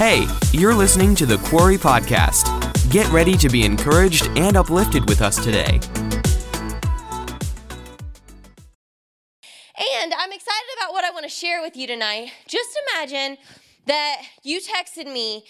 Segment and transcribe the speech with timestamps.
[0.00, 2.48] Hey, you're listening to the Quarry Podcast.
[2.90, 5.78] Get ready to be encouraged and uplifted with us today.
[9.76, 12.32] And I'm excited about what I want to share with you tonight.
[12.48, 13.36] Just imagine
[13.84, 15.44] that you texted me.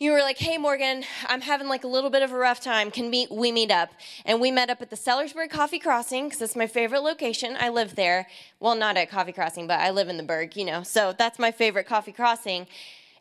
[0.00, 2.90] You were like, "Hey Morgan, I'm having like a little bit of a rough time.
[2.90, 3.90] Can we we meet up?"
[4.24, 7.56] And we met up at the Sellersburg Coffee Crossing because it's my favorite location.
[7.60, 8.26] I live there.
[8.58, 10.82] Well, not at Coffee Crossing, but I live in the Berg, you know.
[10.82, 12.66] So that's my favorite coffee crossing.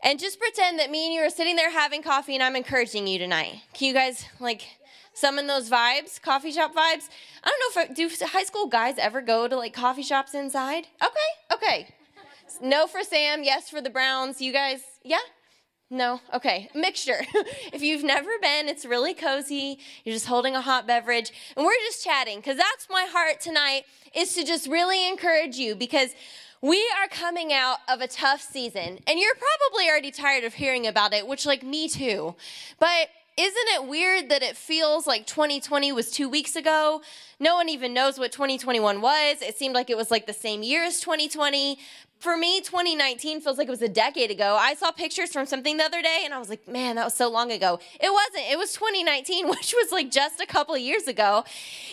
[0.03, 3.07] And just pretend that me and you are sitting there having coffee, and I'm encouraging
[3.07, 3.61] you tonight.
[3.73, 4.63] Can you guys like
[5.13, 7.07] summon those vibes, coffee shop vibes?
[7.41, 10.87] I don't know if do high school guys ever go to like coffee shops inside?
[11.01, 11.95] Okay, okay.
[12.61, 14.41] No for Sam, yes for the Browns.
[14.41, 15.19] You guys, yeah?
[15.89, 16.19] No?
[16.33, 16.69] Okay.
[16.75, 17.21] Mixture.
[17.71, 19.79] if you've never been, it's really cozy.
[20.03, 23.83] You're just holding a hot beverage and we're just chatting because that's my heart tonight
[24.13, 26.09] is to just really encourage you because
[26.63, 30.87] we are coming out of a tough season and you're probably already tired of hearing
[30.87, 32.35] about it, which like me too.
[32.79, 37.01] But isn't it weird that it feels like 2020 was two weeks ago?
[37.37, 39.41] No one even knows what 2021 was.
[39.41, 41.79] It seemed like it was like the same year as 2020
[42.23, 44.55] for me, 2019 feels like it was a decade ago.
[44.57, 47.13] I saw pictures from something the other day and I was like, man, that was
[47.13, 47.81] so long ago.
[47.99, 48.49] It wasn't.
[48.49, 51.43] It was 2019, which was like just a couple of years ago.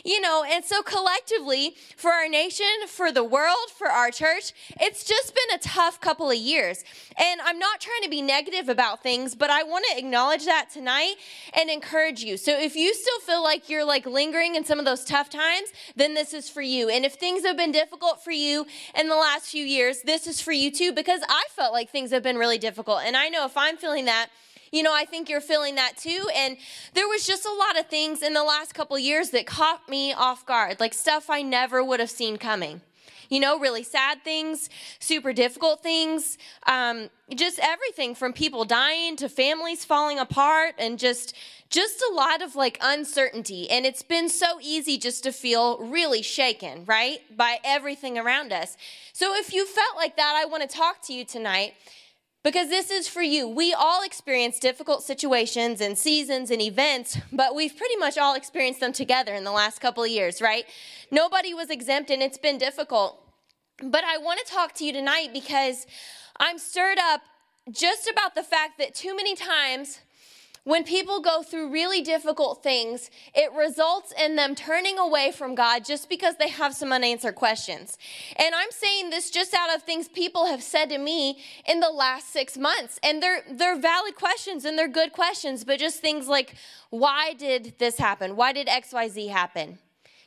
[0.05, 5.03] You know, and so collectively, for our nation, for the world, for our church, it's
[5.03, 6.85] just been a tough couple of years.
[7.19, 10.71] And I'm not trying to be negative about things, but I want to acknowledge that
[10.73, 11.17] tonight
[11.55, 12.37] and encourage you.
[12.37, 15.73] So if you still feel like you're like lingering in some of those tough times,
[15.97, 16.89] then this is for you.
[16.89, 18.65] And if things have been difficult for you
[18.97, 21.91] in the last few years, this this is for you too because I felt like
[21.91, 23.01] things have been really difficult.
[23.05, 24.29] And I know if I'm feeling that,
[24.71, 26.29] you know, I think you're feeling that too.
[26.35, 26.57] And
[26.95, 30.13] there was just a lot of things in the last couple years that caught me
[30.13, 32.83] off guard, like stuff I never would have seen coming
[33.31, 36.37] you know, really sad things, super difficult things,
[36.67, 41.35] um, just everything from people dying to families falling apart and just
[41.71, 43.71] just a lot of like uncertainty.
[43.71, 48.77] And it's been so easy just to feel really shaken right by everything around us.
[49.13, 51.75] So if you felt like that i want to talk to you tonight
[52.43, 53.49] because this is for you.
[53.49, 58.81] We all experience difficult situations and seasons and events, but we've pretty much all experienced
[58.81, 60.65] them together in the last couple of years, right?
[61.11, 63.23] Nobody was exempt and it's been difficult.
[63.83, 65.87] But I want to talk to you tonight because
[66.39, 67.23] I'm stirred up
[67.71, 70.01] just about the fact that too many times
[70.71, 75.85] when people go through really difficult things, it results in them turning away from God
[75.85, 77.99] just because they have some unanswered questions.
[78.37, 81.91] And I'm saying this just out of things people have said to me in the
[81.91, 83.01] last six months.
[83.03, 86.55] And they're, they're valid questions and they're good questions, but just things like,
[86.91, 88.37] why did this happen?
[88.37, 89.79] Why did XYZ happen?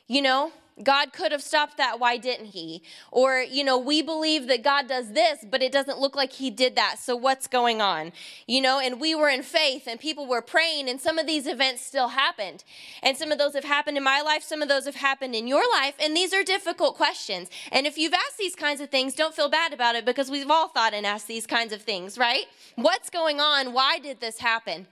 [0.06, 0.52] You know?
[0.82, 2.00] God could have stopped that.
[2.00, 2.82] Why didn't he?
[3.12, 6.50] Or, you know, we believe that God does this, but it doesn't look like he
[6.50, 6.98] did that.
[6.98, 8.12] So what's going on?
[8.48, 11.46] You know, and we were in faith and people were praying, and some of these
[11.46, 12.64] events still happened.
[13.04, 15.46] And some of those have happened in my life, some of those have happened in
[15.46, 15.94] your life.
[16.02, 17.50] And these are difficult questions.
[17.70, 20.50] And if you've asked these kinds of things, don't feel bad about it because we've
[20.50, 22.46] all thought and asked these kinds of things, right?
[22.74, 23.72] What's going on?
[23.72, 24.88] Why did this happen?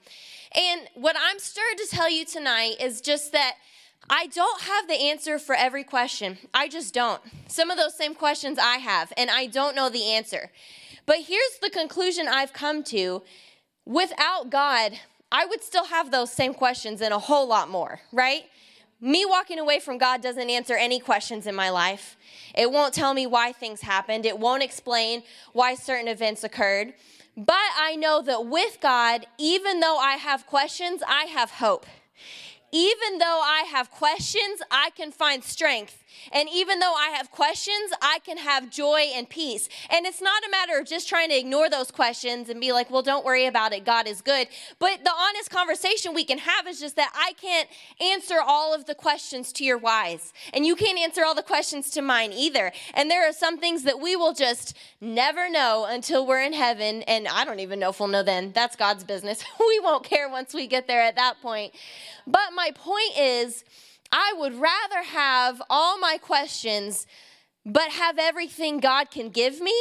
[0.54, 3.54] And what I'm stirred to tell you tonight is just that
[4.10, 6.38] I don't have the answer for every question.
[6.52, 7.20] I just don't.
[7.46, 10.50] Some of those same questions I have, and I don't know the answer.
[11.06, 13.22] But here's the conclusion I've come to
[13.84, 14.92] without God,
[15.30, 18.44] I would still have those same questions and a whole lot more, right?
[19.00, 22.16] Me walking away from God doesn't answer any questions in my life.
[22.54, 26.94] It won't tell me why things happened, it won't explain why certain events occurred.
[27.36, 31.86] But I know that with God, even though I have questions, I have hope
[32.72, 36.01] even though I have questions, I can find strength
[36.32, 39.68] and even though I have questions, I can have joy and peace.
[39.90, 42.90] And it's not a matter of just trying to ignore those questions and be like,
[42.90, 43.84] well, don't worry about it.
[43.84, 44.48] God is good.
[44.78, 47.68] But the honest conversation we can have is just that I can't
[48.00, 50.32] answer all of the questions to your whys.
[50.52, 52.72] And you can't answer all the questions to mine either.
[52.94, 57.02] And there are some things that we will just never know until we're in heaven.
[57.02, 58.52] And I don't even know if we'll know then.
[58.52, 59.44] That's God's business.
[59.60, 61.74] we won't care once we get there at that point.
[62.26, 63.64] But my point is,
[64.12, 67.06] I would rather have all my questions
[67.64, 69.74] but have everything God can give me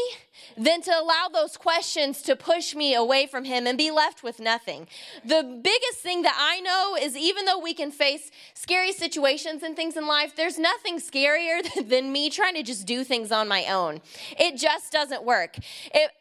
[0.58, 4.40] than to allow those questions to push me away from Him and be left with
[4.40, 4.88] nothing.
[5.26, 9.76] The biggest thing that I know is even though we can face scary situations and
[9.76, 13.66] things in life, there's nothing scarier than me trying to just do things on my
[13.66, 14.02] own.
[14.40, 15.58] It just doesn't work.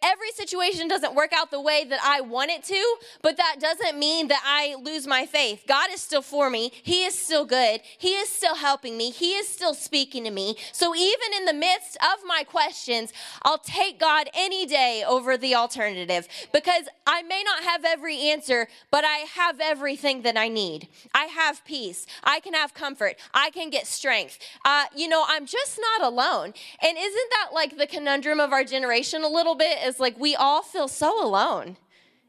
[0.03, 3.99] Every situation doesn't work out the way that I want it to, but that doesn't
[3.99, 5.65] mean that I lose my faith.
[5.67, 9.35] God is still for me, He is still good, He is still helping me, He
[9.35, 10.57] is still speaking to me.
[10.73, 13.13] So even in the midst of my questions,
[13.43, 18.67] I'll take God any day over the alternative because I may not have every answer,
[18.91, 20.89] but I have everything that I need.
[21.15, 22.07] I have peace.
[22.25, 23.17] I can have comfort.
[23.33, 24.39] I can get strength.
[24.65, 26.55] Uh, you know, I'm just not alone.
[26.83, 29.79] And isn't that like the conundrum of our generation a little bit?
[29.85, 31.77] Is like we all feel so alone.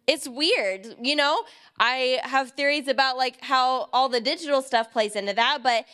[0.08, 1.44] It's weird, you know?
[1.80, 5.86] I have theories about like how all the digital stuff plays into that, but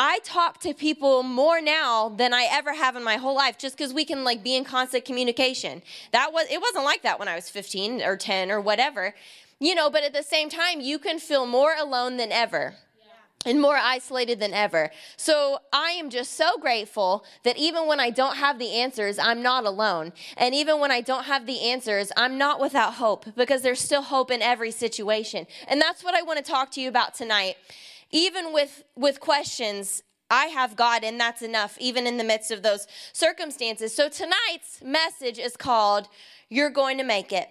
[0.00, 3.76] I talk to people more now than I ever have in my whole life just
[3.76, 5.82] because we can like be in constant communication.
[6.12, 9.12] That was it wasn't like that when I was 15 or 10 or whatever.
[9.58, 12.76] You know, but at the same time, you can feel more alone than ever
[13.44, 14.90] and more isolated than ever.
[15.16, 19.42] So I am just so grateful that even when I don't have the answers, I'm
[19.42, 20.12] not alone.
[20.36, 24.02] And even when I don't have the answers, I'm not without hope because there's still
[24.02, 25.48] hope in every situation.
[25.66, 27.56] And that's what I want to talk to you about tonight
[28.10, 32.62] even with with questions I have God, and that's enough, even in the midst of
[32.62, 33.94] those circumstances.
[33.94, 36.08] So, tonight's message is called
[36.50, 37.48] You're Going to Make It.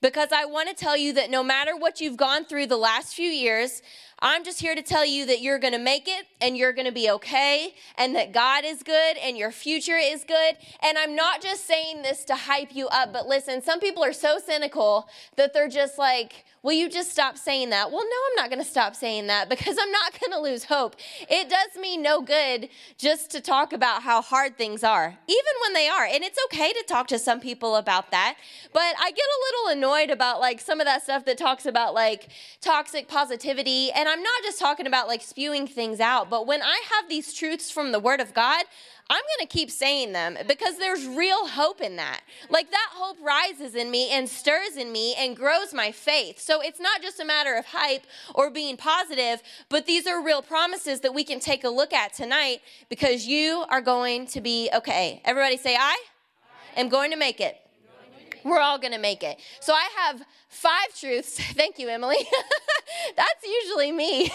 [0.00, 3.14] Because I want to tell you that no matter what you've gone through the last
[3.14, 3.82] few years,
[4.22, 6.86] I'm just here to tell you that you're going to make it and you're going
[6.86, 10.56] to be okay and that God is good and your future is good.
[10.82, 14.12] And I'm not just saying this to hype you up, but listen, some people are
[14.12, 17.90] so cynical that they're just like, Will you just stop saying that?
[17.90, 20.64] Well, no, I'm not going to stop saying that because I'm not going to lose
[20.64, 20.96] hope.
[21.28, 22.68] It does me no good
[22.98, 26.04] just to talk about how hard things are, even when they are.
[26.04, 28.36] And it's okay to talk to some people about that.
[28.74, 31.94] But I get a little annoyed about like some of that stuff that talks about
[31.94, 32.28] like
[32.60, 33.90] toxic positivity.
[33.90, 37.32] And I'm not just talking about like spewing things out, but when I have these
[37.32, 38.64] truths from the Word of God,
[39.08, 42.20] I'm going to keep saying them because there's real hope in that.
[42.48, 46.38] Like that hope rises in me and stirs in me and grows my faith.
[46.40, 50.42] So it's not just a matter of hype or being positive, but these are real
[50.42, 54.70] promises that we can take a look at tonight because you are going to be
[54.74, 55.20] okay.
[55.24, 55.96] Everybody say, I
[56.76, 57.56] am going to make it.
[58.44, 59.38] We're all going to make it.
[59.60, 61.38] So I have five truths.
[61.54, 62.16] Thank you, Emily.
[63.16, 64.30] That's usually me.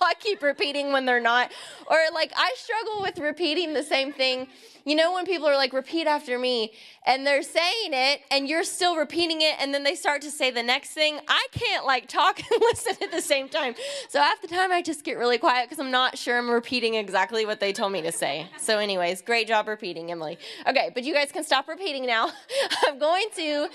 [0.00, 1.52] I keep repeating when they're not.
[1.86, 4.48] Or like I struggle with repeating the same thing.
[4.88, 6.72] You know, when people are like, repeat after me,
[7.04, 10.50] and they're saying it, and you're still repeating it, and then they start to say
[10.50, 11.20] the next thing.
[11.28, 13.74] I can't like talk and listen at the same time.
[14.08, 16.94] So half the time I just get really quiet because I'm not sure I'm repeating
[16.94, 18.48] exactly what they told me to say.
[18.58, 20.38] So, anyways, great job repeating, Emily.
[20.66, 22.30] Okay, but you guys can stop repeating now.
[22.88, 23.68] I'm going to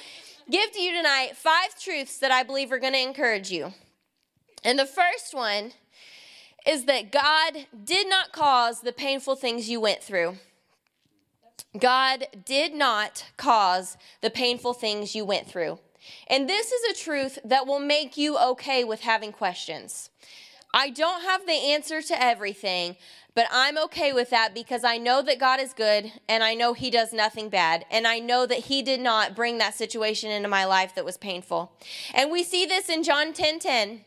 [0.49, 3.75] give to you tonight five truths that I believe are going to encourage you.
[4.63, 5.73] And the first one
[6.65, 10.37] is that God did not cause the painful things you went through.
[11.79, 15.79] God did not cause the painful things you went through.
[16.27, 20.09] And this is a truth that will make you okay with having questions.
[20.73, 22.97] I don't have the answer to everything,
[23.35, 26.73] but I'm okay with that because I know that God is good and I know
[26.73, 27.85] He does nothing bad.
[27.91, 31.17] And I know that He did not bring that situation into my life that was
[31.17, 31.71] painful.
[32.13, 34.01] And we see this in John 10 10.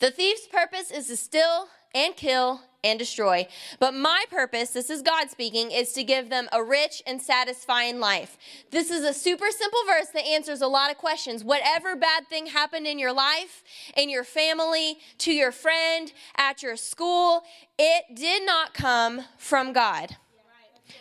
[0.00, 3.48] The thief's purpose is to steal and kill and destroy.
[3.80, 7.98] But my purpose, this is God speaking, is to give them a rich and satisfying
[7.98, 8.36] life.
[8.70, 11.42] This is a super simple verse that answers a lot of questions.
[11.42, 13.64] Whatever bad thing happened in your life,
[13.96, 17.42] in your family, to your friend, at your school,
[17.78, 20.16] it did not come from God.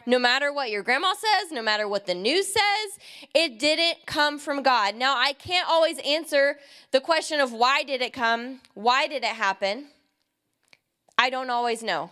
[0.05, 2.99] No matter what your grandma says, no matter what the news says,
[3.33, 4.95] it didn't come from God.
[4.95, 6.57] Now, I can't always answer
[6.91, 8.61] the question of why did it come?
[8.73, 9.87] Why did it happen?
[11.23, 12.11] I don't always know.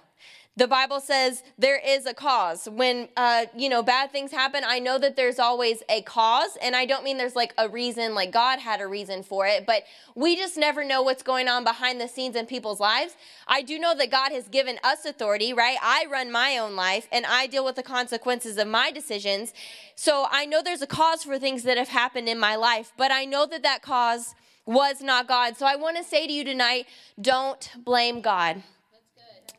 [0.55, 2.69] The Bible says there is a cause.
[2.71, 6.77] When uh, you know bad things happen, I know that there's always a cause, and
[6.77, 9.83] I don't mean there's like a reason, like God had a reason for it, but
[10.15, 13.17] we just never know what's going on behind the scenes in people's lives.
[13.47, 15.77] I do know that God has given us authority, right?
[15.81, 19.53] I run my own life, and I deal with the consequences of my decisions.
[19.95, 23.11] So I know there's a cause for things that have happened in my life, but
[23.11, 25.57] I know that that cause was not God.
[25.57, 26.85] So I want to say to you tonight,
[27.19, 28.63] don't blame God.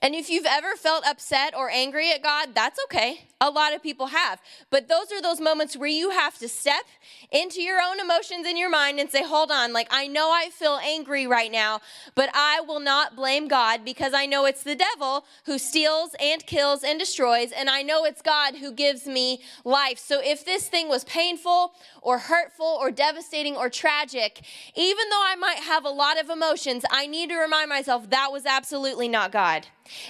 [0.00, 3.24] And if you've ever felt upset or angry at God, that's okay.
[3.40, 4.40] A lot of people have.
[4.70, 6.84] But those are those moments where you have to step
[7.32, 10.50] into your own emotions in your mind and say, hold on, like I know I
[10.50, 11.80] feel angry right now,
[12.14, 16.44] but I will not blame God because I know it's the devil who steals and
[16.46, 19.98] kills and destroys, and I know it's God who gives me life.
[19.98, 24.42] So if this thing was painful or hurtful or devastating or tragic,
[24.76, 28.30] even though I might have a lot of emotions, I need to remind myself that
[28.30, 29.61] was absolutely not God.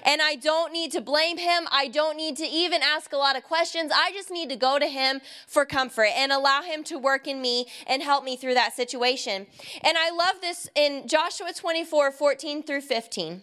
[0.04, 1.66] And I don't need to blame him.
[1.73, 3.90] I don't need to even ask a lot of questions.
[3.92, 7.42] I just need to go to him for comfort and allow him to work in
[7.42, 9.47] me and help me through that situation.
[9.82, 10.12] And I.
[10.12, 13.42] I love this in Joshua 24 14 through 15.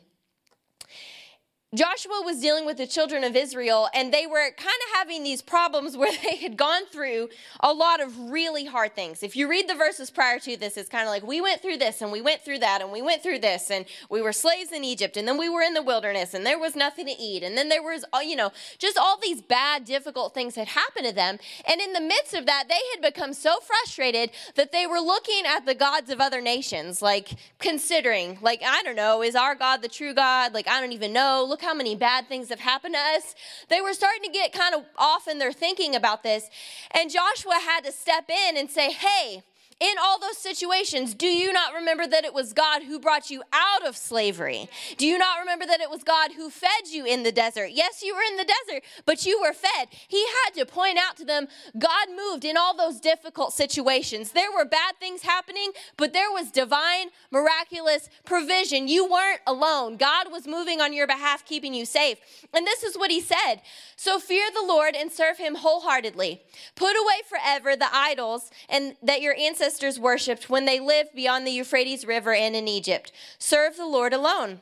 [1.76, 5.44] Joshua was dealing with the children of Israel, and they were kind of having these
[5.44, 9.22] problems where they had gone through a lot of really hard things.
[9.22, 11.78] If you read the verses prior to this, it's kind of like we went through
[11.78, 14.72] this, and we went through that, and we went through this, and we were slaves
[14.72, 17.44] in Egypt, and then we were in the wilderness, and there was nothing to eat,
[17.44, 21.06] and then there was, uh, you know, just all these bad, difficult things had happened
[21.06, 21.38] to them.
[21.68, 25.44] And in the midst of that, they had become so frustrated that they were looking
[25.46, 29.84] at the gods of other nations, like considering, like, I don't know, is our God
[29.84, 30.56] the true God?
[30.56, 31.46] Like, I don't even know.
[31.60, 33.36] Look how many bad things have happened to us.
[33.68, 36.50] They were starting to get kind of off in their thinking about this.
[36.92, 39.44] And Joshua had to step in and say, hey,
[39.79, 43.43] in all those situations, do you not remember that it was God who brought you
[43.53, 44.67] out of slavery?
[44.98, 47.69] Do you not remember that it was God who fed you in the desert?
[47.71, 49.88] Yes, you were in the desert, but you were fed.
[50.09, 54.31] He had to point out to them God moved in all those difficult situations.
[54.31, 58.89] There were bad things happening, but there was divine, miraculous provision.
[58.89, 59.95] You weren't alone.
[59.95, 62.17] God was moving on your behalf, keeping you safe.
[62.53, 63.62] And this is what he said
[63.95, 66.41] So fear the Lord and serve him wholeheartedly.
[66.75, 71.46] Put away forever the idols and that your ancestors ancestors worshipped when they lived beyond
[71.46, 73.12] the Euphrates River and in Egypt.
[73.38, 74.62] Serve the Lord alone.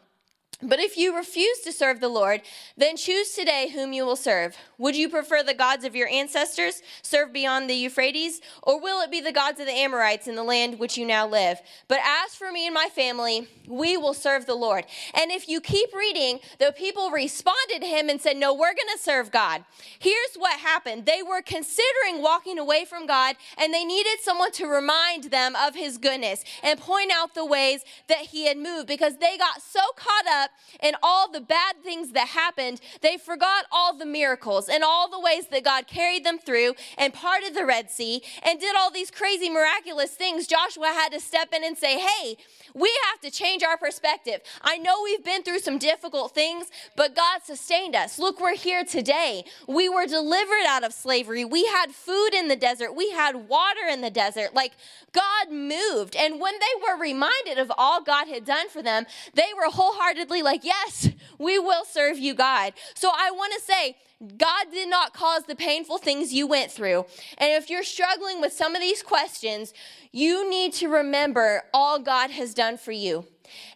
[0.64, 2.42] But if you refuse to serve the Lord,
[2.76, 4.58] then choose today whom you will serve.
[4.80, 9.12] Would you prefer the gods of your ancestors serve beyond the Euphrates, or will it
[9.12, 11.60] be the gods of the Amorites in the land which you now live?
[11.88, 14.86] But as for me and my family, we will serve the Lord.
[15.14, 18.96] And if you keep reading, the people responded to him and said, No, we're going
[18.96, 19.64] to serve God.
[20.00, 24.66] Here's what happened they were considering walking away from God, and they needed someone to
[24.66, 29.18] remind them of his goodness and point out the ways that he had moved because
[29.18, 33.66] they got so caught up up in all the bad things that happened, they forgot
[33.72, 37.66] all the miracles and all the ways that God carried them through and parted the
[37.66, 40.48] Red Sea and did all these crazy, miraculous things.
[40.48, 42.38] Joshua had to step in and say, Hey,
[42.77, 44.41] we have to change our perspective.
[44.62, 48.19] I know we've been through some difficult things, but God sustained us.
[48.19, 49.43] Look, we're here today.
[49.67, 51.43] We were delivered out of slavery.
[51.43, 54.53] We had food in the desert, we had water in the desert.
[54.53, 54.74] Like
[55.12, 56.15] God moved.
[56.15, 60.43] And when they were reminded of all God had done for them, they were wholeheartedly
[60.43, 62.74] like, Yes, we will serve you, God.
[62.93, 67.05] So I want to say, God did not cause the painful things you went through.
[67.38, 69.74] And if you're struggling with some of these questions,
[70.12, 73.25] you need to remember all God has done for you.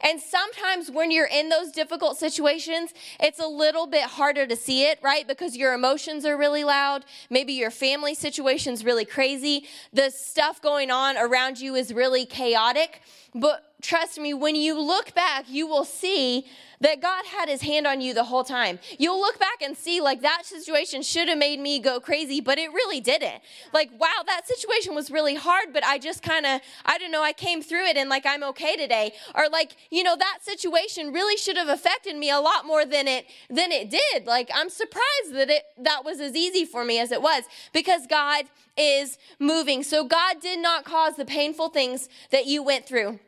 [0.01, 4.83] And sometimes when you're in those difficult situations, it's a little bit harder to see
[4.85, 5.27] it, right?
[5.27, 7.05] Because your emotions are really loud.
[7.29, 9.67] Maybe your family situation's really crazy.
[9.93, 13.01] The stuff going on around you is really chaotic.
[13.33, 16.45] But trust me, when you look back, you will see
[16.81, 18.79] that God had his hand on you the whole time.
[18.97, 22.57] You'll look back and see, like, that situation should have made me go crazy, but
[22.57, 23.41] it really didn't.
[23.71, 27.21] Like, wow, that situation was really hard, but I just kind of, I don't know,
[27.21, 29.13] I came through it and, like, I'm okay today.
[29.35, 33.07] Or, like, you know, that situation really should have affected me a lot more than
[33.07, 34.25] it than it did.
[34.25, 38.07] Like, I'm surprised that it that was as easy for me as it was because
[38.07, 38.45] God
[38.75, 39.83] is moving.
[39.83, 43.19] So God did not cause the painful things that you went through.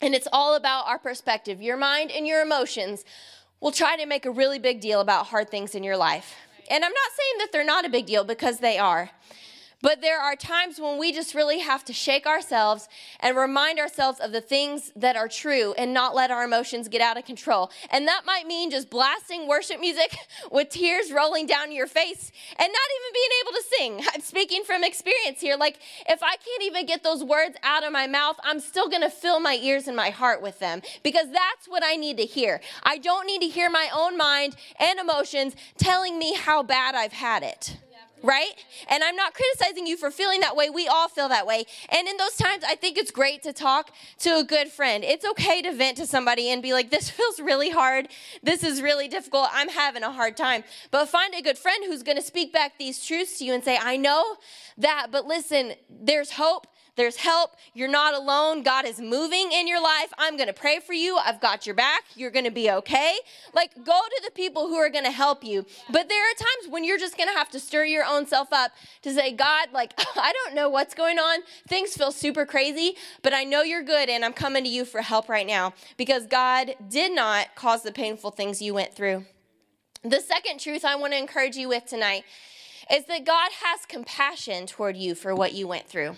[0.00, 1.60] And it's all about our perspective.
[1.60, 3.04] Your mind and your emotions
[3.60, 6.34] will try to make a really big deal about hard things in your life.
[6.70, 9.10] And I'm not saying that they're not a big deal because they are.
[9.82, 14.20] But there are times when we just really have to shake ourselves and remind ourselves
[14.20, 17.70] of the things that are true and not let our emotions get out of control.
[17.90, 20.16] And that might mean just blasting worship music
[20.50, 24.06] with tears rolling down your face and not even being able to sing.
[24.14, 25.56] I'm speaking from experience here.
[25.56, 29.02] Like, if I can't even get those words out of my mouth, I'm still going
[29.02, 32.24] to fill my ears and my heart with them because that's what I need to
[32.24, 32.60] hear.
[32.82, 37.12] I don't need to hear my own mind and emotions telling me how bad I've
[37.12, 37.76] had it
[38.22, 38.52] right?
[38.88, 40.70] And I'm not criticizing you for feeling that way.
[40.70, 41.64] We all feel that way.
[41.88, 45.04] And in those times, I think it's great to talk to a good friend.
[45.04, 48.08] It's okay to vent to somebody and be like, this feels really hard.
[48.42, 49.48] This is really difficult.
[49.52, 50.64] I'm having a hard time.
[50.90, 53.64] But find a good friend who's going to speak back these truths to you and
[53.64, 54.36] say, I know
[54.78, 56.66] that, but listen, there's hope.
[56.96, 57.56] There's help.
[57.74, 58.62] You're not alone.
[58.62, 60.12] God is moving in your life.
[60.18, 61.16] I'm going to pray for you.
[61.16, 62.04] I've got your back.
[62.14, 63.16] You're going to be okay.
[63.54, 65.64] Like, go to the people who are going to help you.
[65.90, 68.52] But there are times when you're just going to have to stir your own self
[68.52, 71.40] up to say, God, like, I don't know what's going on.
[71.68, 75.02] Things feel super crazy, but I know you're good and I'm coming to you for
[75.02, 79.24] help right now because God did not cause the painful things you went through.
[80.02, 82.24] The second truth I want to encourage you with tonight
[82.90, 86.16] is that God has compassion toward you for what you went through.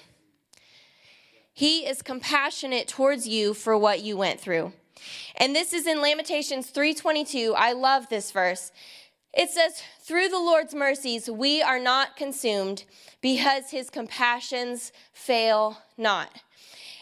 [1.52, 4.72] He is compassionate towards you for what you went through.
[5.36, 7.54] And this is in Lamentations 3:22.
[7.56, 8.72] I love this verse.
[9.34, 12.84] It says, Through the Lord's mercies, we are not consumed
[13.20, 16.42] because his compassions fail not.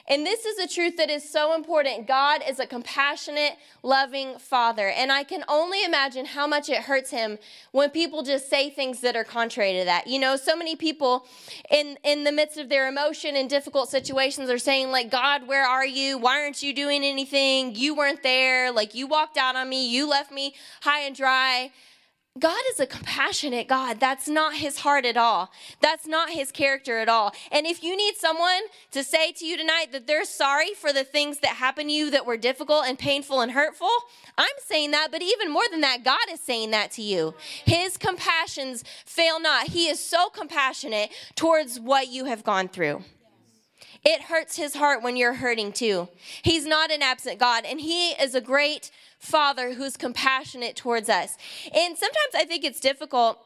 [0.08, 2.06] And this is a truth that is so important.
[2.06, 4.88] God is a compassionate, loving father.
[4.88, 7.38] And I can only imagine how much it hurts him
[7.72, 10.06] when people just say things that are contrary to that.
[10.06, 11.26] You know, so many people
[11.70, 15.64] in, in the midst of their emotion and difficult situations are saying, like, God, where
[15.64, 16.18] are you?
[16.18, 17.74] Why aren't you doing anything?
[17.74, 18.72] You weren't there.
[18.72, 19.88] Like, you walked out on me.
[19.88, 21.70] You left me high and dry.
[22.38, 23.98] God is a compassionate God.
[23.98, 25.50] That's not his heart at all.
[25.80, 27.34] That's not his character at all.
[27.50, 31.02] And if you need someone to say to you tonight that they're sorry for the
[31.02, 33.90] things that happened to you that were difficult and painful and hurtful,
[34.38, 37.34] I'm saying that, but even more than that, God is saying that to you.
[37.64, 39.66] His compassions fail not.
[39.66, 43.02] He is so compassionate towards what you have gone through.
[44.04, 46.08] It hurts his heart when you're hurting too.
[46.42, 51.36] He's not an absent God, and he is a great father who's compassionate towards us.
[51.74, 53.38] And sometimes I think it's difficult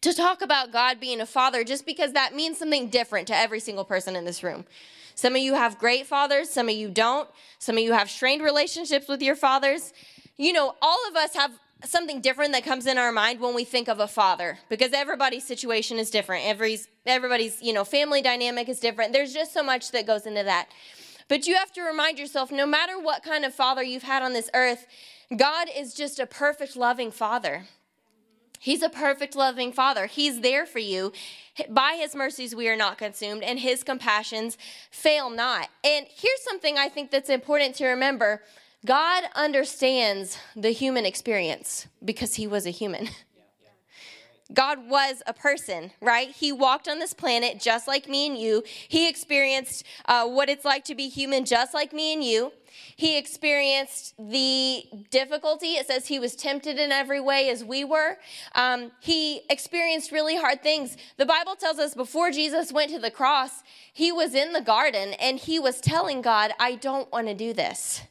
[0.00, 3.60] to talk about God being a father just because that means something different to every
[3.60, 4.64] single person in this room.
[5.14, 7.28] Some of you have great fathers, some of you don't.
[7.58, 9.92] Some of you have strained relationships with your fathers.
[10.36, 11.52] You know, all of us have
[11.84, 15.44] something different that comes in our mind when we think of a father because everybody's
[15.44, 16.44] situation is different.
[16.46, 19.12] Everybody's, everybody's, you know, family dynamic is different.
[19.12, 20.68] There's just so much that goes into that.
[21.28, 24.32] But you have to remind yourself no matter what kind of father you've had on
[24.32, 24.86] this earth,
[25.34, 27.64] God is just a perfect, loving father.
[28.60, 30.06] He's a perfect, loving father.
[30.06, 31.12] He's there for you.
[31.68, 34.56] By his mercies, we are not consumed, and his compassions
[34.90, 35.68] fail not.
[35.84, 38.42] And here's something I think that's important to remember
[38.84, 43.08] God understands the human experience because he was a human.
[44.52, 46.28] God was a person, right?
[46.30, 48.62] He walked on this planet just like me and you.
[48.88, 52.52] He experienced uh, what it's like to be human just like me and you.
[52.96, 55.74] He experienced the difficulty.
[55.74, 58.18] It says he was tempted in every way as we were.
[58.54, 60.96] Um, he experienced really hard things.
[61.16, 63.62] The Bible tells us before Jesus went to the cross,
[63.92, 67.52] he was in the garden and he was telling God, I don't want to do
[67.52, 68.02] this.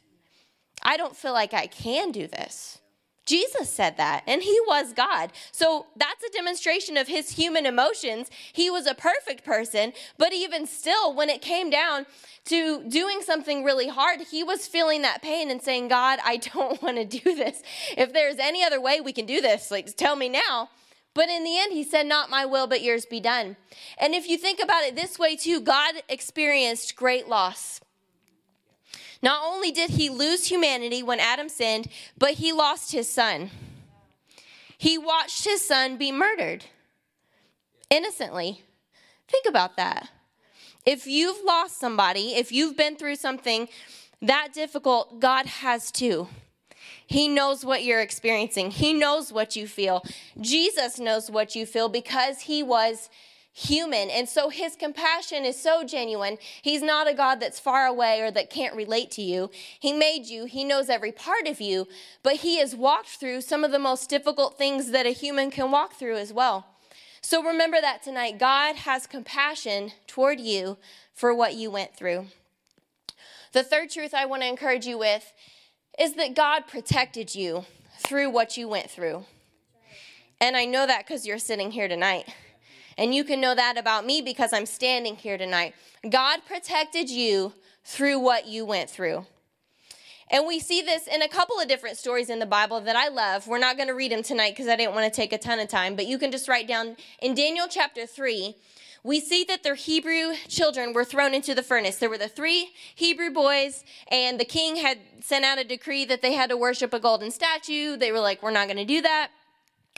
[0.84, 2.78] I don't feel like I can do this.
[3.26, 5.32] Jesus said that, and he was God.
[5.50, 8.30] So that's a demonstration of his human emotions.
[8.52, 12.04] He was a perfect person, but even still, when it came down
[12.46, 16.82] to doing something really hard, he was feeling that pain and saying, God, I don't
[16.82, 17.62] want to do this.
[17.96, 20.68] If there's any other way we can do this, like tell me now.
[21.14, 23.56] But in the end, he said, Not my will, but yours be done.
[23.98, 27.80] And if you think about it this way, too, God experienced great loss.
[29.24, 33.48] Not only did he lose humanity when Adam sinned, but he lost his son.
[34.76, 36.66] He watched his son be murdered
[37.88, 38.60] innocently.
[39.26, 40.10] Think about that.
[40.84, 43.68] If you've lost somebody, if you've been through something
[44.20, 46.28] that difficult, God has too.
[47.06, 48.72] He knows what you're experiencing.
[48.72, 50.04] He knows what you feel.
[50.38, 53.08] Jesus knows what you feel because he was
[53.54, 54.10] human.
[54.10, 56.38] And so his compassion is so genuine.
[56.60, 59.48] He's not a God that's far away or that can't relate to you.
[59.78, 61.86] He made you, he knows every part of you,
[62.24, 65.70] but he has walked through some of the most difficult things that a human can
[65.70, 66.66] walk through as well.
[67.20, 68.38] So remember that tonight.
[68.38, 70.76] God has compassion toward you
[71.14, 72.26] for what you went through.
[73.52, 75.32] The third truth I want to encourage you with
[75.96, 77.66] is that God protected you
[78.00, 79.24] through what you went through.
[80.40, 82.28] And I know that because you're sitting here tonight.
[82.96, 85.74] And you can know that about me because I'm standing here tonight.
[86.08, 87.52] God protected you
[87.84, 89.26] through what you went through.
[90.30, 93.08] And we see this in a couple of different stories in the Bible that I
[93.08, 93.46] love.
[93.46, 95.58] We're not going to read them tonight because I didn't want to take a ton
[95.58, 98.56] of time, but you can just write down in Daniel chapter 3.
[99.04, 101.96] We see that their Hebrew children were thrown into the furnace.
[101.96, 106.22] There were the three Hebrew boys, and the king had sent out a decree that
[106.22, 107.98] they had to worship a golden statue.
[107.98, 109.28] They were like, We're not going to do that.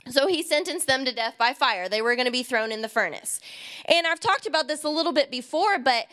[0.09, 1.89] So he sentenced them to death by fire.
[1.89, 3.39] They were going to be thrown in the furnace.
[3.85, 6.07] And I've talked about this a little bit before, but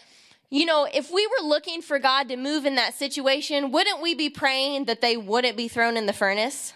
[0.51, 4.15] you know, if we were looking for God to move in that situation, wouldn't we
[4.15, 6.73] be praying that they wouldn't be thrown in the furnace?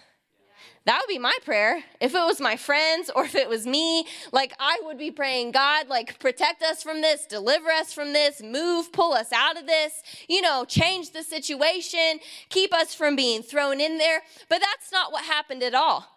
[0.85, 1.83] That would be my prayer.
[2.01, 5.51] If it was my friends or if it was me, like I would be praying,
[5.51, 9.67] God, like protect us from this, deliver us from this, move, pull us out of
[9.67, 14.21] this, you know, change the situation, keep us from being thrown in there.
[14.49, 16.07] But that's not what happened at all.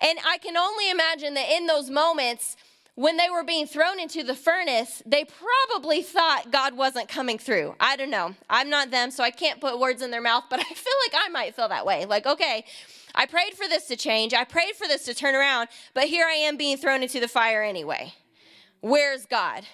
[0.00, 2.56] And I can only imagine that in those moments,
[2.98, 7.76] when they were being thrown into the furnace, they probably thought God wasn't coming through.
[7.78, 8.34] I don't know.
[8.50, 11.22] I'm not them, so I can't put words in their mouth, but I feel like
[11.24, 12.06] I might feel that way.
[12.06, 12.64] Like, okay,
[13.14, 16.26] I prayed for this to change, I prayed for this to turn around, but here
[16.26, 18.14] I am being thrown into the fire anyway.
[18.80, 19.64] Where's God?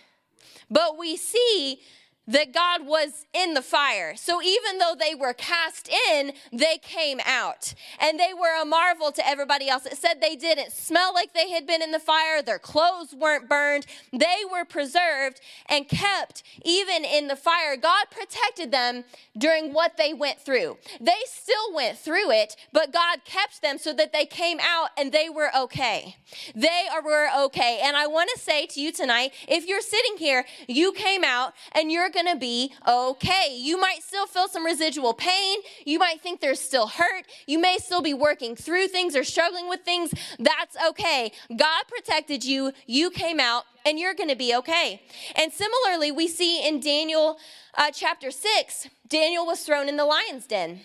[0.70, 1.80] But we see
[2.26, 4.16] that God was in the fire.
[4.16, 7.74] So even though they were cast in, they came out.
[8.00, 9.86] And they were a marvel to everybody else.
[9.86, 13.48] It said they didn't smell like they had been in the fire, their clothes weren't
[13.48, 17.76] burned, they were preserved and kept even in the fire.
[17.76, 19.04] God protected them
[19.36, 20.78] during what they went through.
[21.00, 25.12] They still went through it, but God kept them so that they came out and
[25.12, 26.16] they were okay.
[26.54, 27.80] They were okay.
[27.82, 31.52] And I want to say to you tonight if you're sitting here, you came out
[31.72, 33.54] and you're going to be okay.
[33.54, 35.58] You might still feel some residual pain.
[35.84, 37.24] You might think there's still hurt.
[37.46, 40.14] You may still be working through things or struggling with things.
[40.38, 41.32] That's okay.
[41.54, 42.72] God protected you.
[42.86, 45.02] You came out and you're going to be okay.
[45.34, 47.38] And similarly, we see in Daniel
[47.74, 50.80] uh, chapter 6, Daniel was thrown in the lion's den.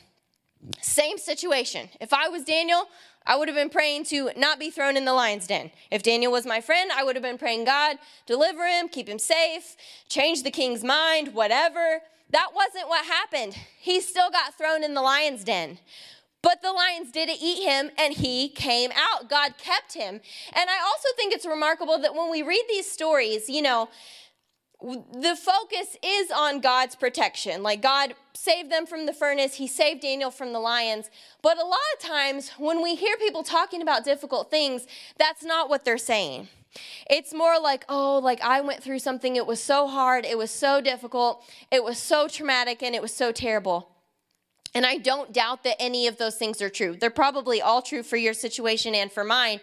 [0.81, 1.89] Same situation.
[2.01, 2.87] If I was Daniel,
[3.25, 5.71] I would have been praying to not be thrown in the lion's den.
[5.91, 9.19] If Daniel was my friend, I would have been praying, God, deliver him, keep him
[9.19, 9.75] safe,
[10.07, 12.01] change the king's mind, whatever.
[12.31, 13.55] That wasn't what happened.
[13.79, 15.79] He still got thrown in the lion's den.
[16.41, 19.29] But the lions didn't eat him and he came out.
[19.29, 20.21] God kept him.
[20.53, 23.89] And I also think it's remarkable that when we read these stories, you know,
[24.81, 27.63] the focus is on God's protection.
[27.63, 31.09] Like God saved them from the furnace, He saved Daniel from the lions.
[31.41, 34.87] But a lot of times when we hear people talking about difficult things,
[35.17, 36.47] that's not what they're saying.
[37.09, 40.51] It's more like, oh, like I went through something, it was so hard, it was
[40.51, 43.89] so difficult, it was so traumatic, and it was so terrible.
[44.75, 46.95] And I don't doubt that any of those things are true.
[46.95, 49.61] They're probably all true for your situation and for mine.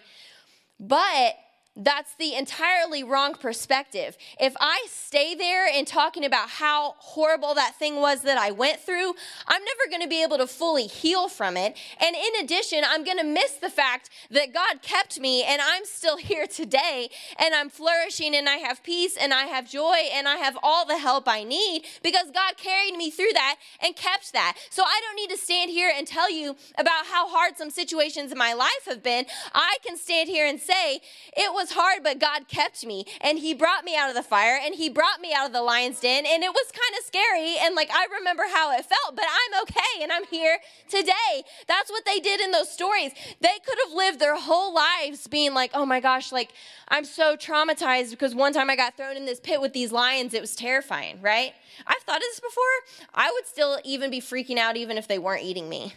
[0.80, 1.36] But
[1.76, 4.16] that's the entirely wrong perspective.
[4.40, 8.80] If I stay there and talking about how horrible that thing was that I went
[8.80, 9.14] through,
[9.46, 11.76] I'm never going to be able to fully heal from it.
[12.00, 15.84] And in addition, I'm going to miss the fact that God kept me and I'm
[15.84, 20.26] still here today and I'm flourishing and I have peace and I have joy and
[20.26, 24.32] I have all the help I need because God carried me through that and kept
[24.32, 24.56] that.
[24.70, 28.32] So I don't need to stand here and tell you about how hard some situations
[28.32, 29.26] in my life have been.
[29.54, 31.00] I can stand here and say
[31.36, 34.22] it was was hard, but God kept me and He brought me out of the
[34.22, 36.24] fire and He brought me out of the lion's den.
[36.26, 37.56] And it was kind of scary.
[37.60, 41.42] And like, I remember how it felt, but I'm okay and I'm here today.
[41.66, 43.12] That's what they did in those stories.
[43.40, 46.52] They could have lived their whole lives being like, oh my gosh, like,
[46.88, 50.34] I'm so traumatized because one time I got thrown in this pit with these lions.
[50.34, 51.52] It was terrifying, right?
[51.86, 53.08] I've thought of this before.
[53.14, 55.94] I would still even be freaking out even if they weren't eating me.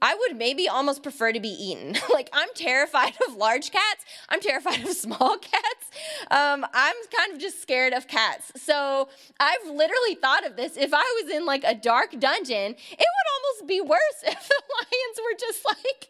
[0.00, 1.96] I would maybe almost prefer to be eaten.
[2.12, 4.04] like, I'm terrified of large cats.
[4.28, 5.90] I'm terrified of small cats.
[6.30, 8.52] Um, I'm kind of just scared of cats.
[8.56, 9.08] So,
[9.40, 10.76] I've literally thought of this.
[10.76, 14.62] If I was in like a dark dungeon, it would almost be worse if the
[14.74, 16.08] lions were just like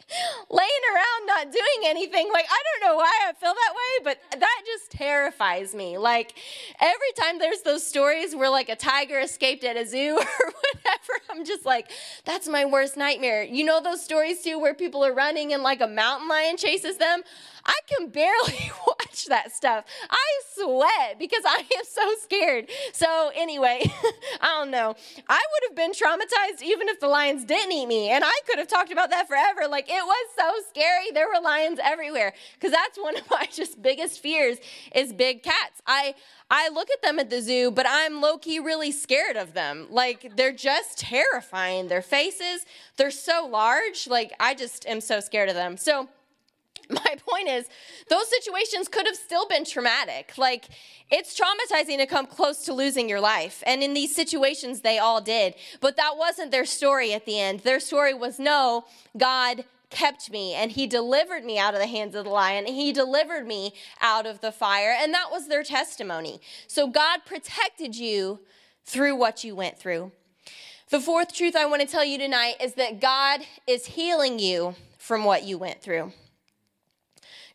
[0.51, 2.29] laying around not doing anything.
[2.33, 5.99] Like, I don't know why I feel that way, but that just terrifies me.
[5.99, 6.35] Like,
[6.81, 11.23] every time there's those stories where like a tiger escaped at a zoo or whatever,
[11.31, 11.91] I'm just like,
[12.25, 13.43] that's my worst nightmare.
[13.43, 16.97] You know, those stories too where people are running and like a mountain lion chases
[16.97, 17.23] them?
[17.67, 19.85] I can barely watch that stuff.
[20.09, 22.71] I sweat because I am so scared.
[22.93, 23.81] So, anyway,
[24.41, 24.95] I don't know.
[25.29, 28.09] I would have been traumatized even if the lions didn't eat me.
[28.11, 29.69] And I could have talked about that forever.
[29.69, 31.11] Like, it was so scary.
[31.13, 32.33] There were lions everywhere.
[32.55, 34.59] Because that's one of my just biggest fears
[34.95, 35.83] is big cats.
[35.87, 36.15] I,
[36.51, 39.89] I look at them at the zoo, but I'm low key really scared of them.
[39.91, 41.89] Like, they're just terrifying.
[41.89, 42.65] Their faces,
[42.97, 44.07] they're so large.
[44.07, 45.77] Like, I just am so scared of them.
[45.77, 46.09] So,
[46.91, 47.69] my point is,
[48.09, 50.37] those situations could have still been traumatic.
[50.37, 50.67] Like,
[51.11, 53.63] it's traumatizing to come close to losing your life.
[53.67, 55.55] And in these situations, they all did.
[55.81, 57.61] But that wasn't their story at the end.
[57.61, 58.85] Their story was no,
[59.17, 62.67] God kept me and he delivered me out of the hands of the lion.
[62.67, 64.95] He delivered me out of the fire.
[64.99, 66.41] And that was their testimony.
[66.67, 68.41] So God protected you
[68.85, 70.13] through what you went through.
[70.91, 74.75] The fourth truth I want to tell you tonight is that God is healing you
[74.99, 76.13] from what you went through.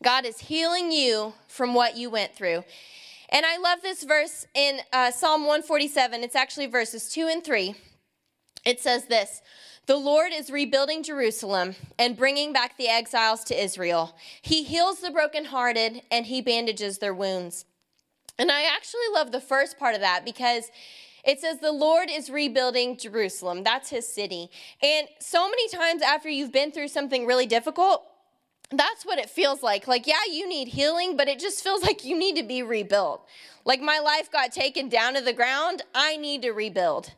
[0.01, 2.63] God is healing you from what you went through.
[3.29, 6.23] And I love this verse in uh, Psalm 147.
[6.23, 7.75] It's actually verses 2 and 3.
[8.65, 9.41] It says this
[9.85, 14.15] The Lord is rebuilding Jerusalem and bringing back the exiles to Israel.
[14.41, 17.65] He heals the brokenhearted and he bandages their wounds.
[18.37, 20.71] And I actually love the first part of that because
[21.23, 23.63] it says the Lord is rebuilding Jerusalem.
[23.63, 24.49] That's his city.
[24.81, 28.03] And so many times after you've been through something really difficult,
[28.71, 29.87] that's what it feels like.
[29.87, 33.27] Like, yeah, you need healing, but it just feels like you need to be rebuilt.
[33.65, 35.83] Like, my life got taken down to the ground.
[35.93, 37.13] I need to rebuild.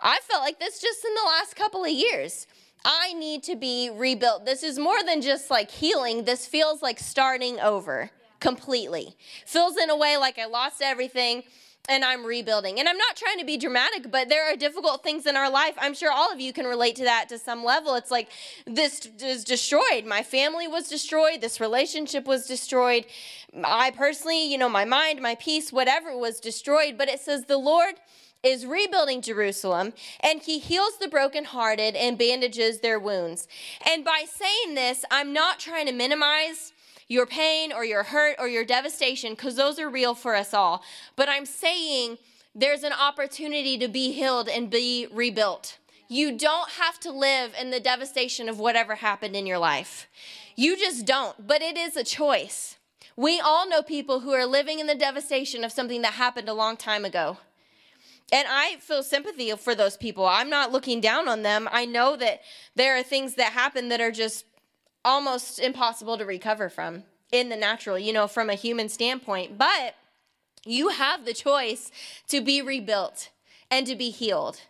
[0.00, 2.46] I felt like this just in the last couple of years.
[2.84, 4.44] I need to be rebuilt.
[4.44, 6.24] This is more than just like healing.
[6.24, 9.16] This feels like starting over completely.
[9.46, 11.42] Feels in a way like I lost everything
[11.88, 12.78] and I'm rebuilding.
[12.78, 15.74] And I'm not trying to be dramatic, but there are difficult things in our life.
[15.80, 17.94] I'm sure all of you can relate to that to some level.
[17.94, 18.28] It's like
[18.66, 20.04] this is destroyed.
[20.04, 21.40] My family was destroyed.
[21.40, 23.06] This relationship was destroyed.
[23.64, 26.98] I personally, you know, my mind, my peace, whatever was destroyed.
[26.98, 27.94] But it says the Lord
[28.42, 33.48] is rebuilding Jerusalem and he heals the brokenhearted and bandages their wounds.
[33.84, 36.72] And by saying this, I'm not trying to minimize
[37.08, 40.82] your pain or your hurt or your devastation, because those are real for us all.
[41.16, 42.18] But I'm saying
[42.54, 45.78] there's an opportunity to be healed and be rebuilt.
[46.08, 50.08] You don't have to live in the devastation of whatever happened in your life.
[50.56, 52.76] You just don't, but it is a choice.
[53.16, 56.54] We all know people who are living in the devastation of something that happened a
[56.54, 57.38] long time ago.
[58.30, 60.26] And I feel sympathy for those people.
[60.26, 61.68] I'm not looking down on them.
[61.72, 62.40] I know that
[62.74, 64.44] there are things that happen that are just
[65.08, 69.56] almost impossible to recover from in the natural, you know, from a human standpoint.
[69.56, 69.94] But
[70.64, 71.90] you have the choice
[72.28, 73.30] to be rebuilt
[73.70, 74.60] and to be healed.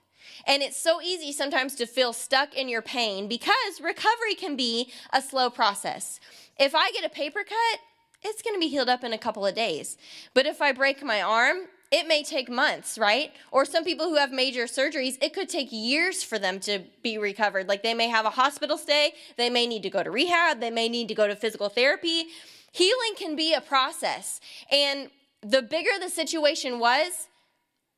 [0.47, 4.93] And it's so easy sometimes to feel stuck in your pain because recovery can be
[5.13, 6.21] a slow process.
[6.59, 7.81] If I get a paper cut,
[8.23, 9.99] it's going to be healed up in a couple of days.
[10.35, 13.33] But if I break my arm, it may take months, right?
[13.51, 17.17] Or some people who have major surgeries, it could take years for them to be
[17.17, 17.69] recovered.
[17.69, 20.71] Like they may have a hospital stay, they may need to go to rehab, they
[20.71, 22.27] may need to go to physical therapy.
[22.73, 24.41] Healing can be a process.
[24.71, 25.11] And
[25.43, 27.29] the bigger the situation was,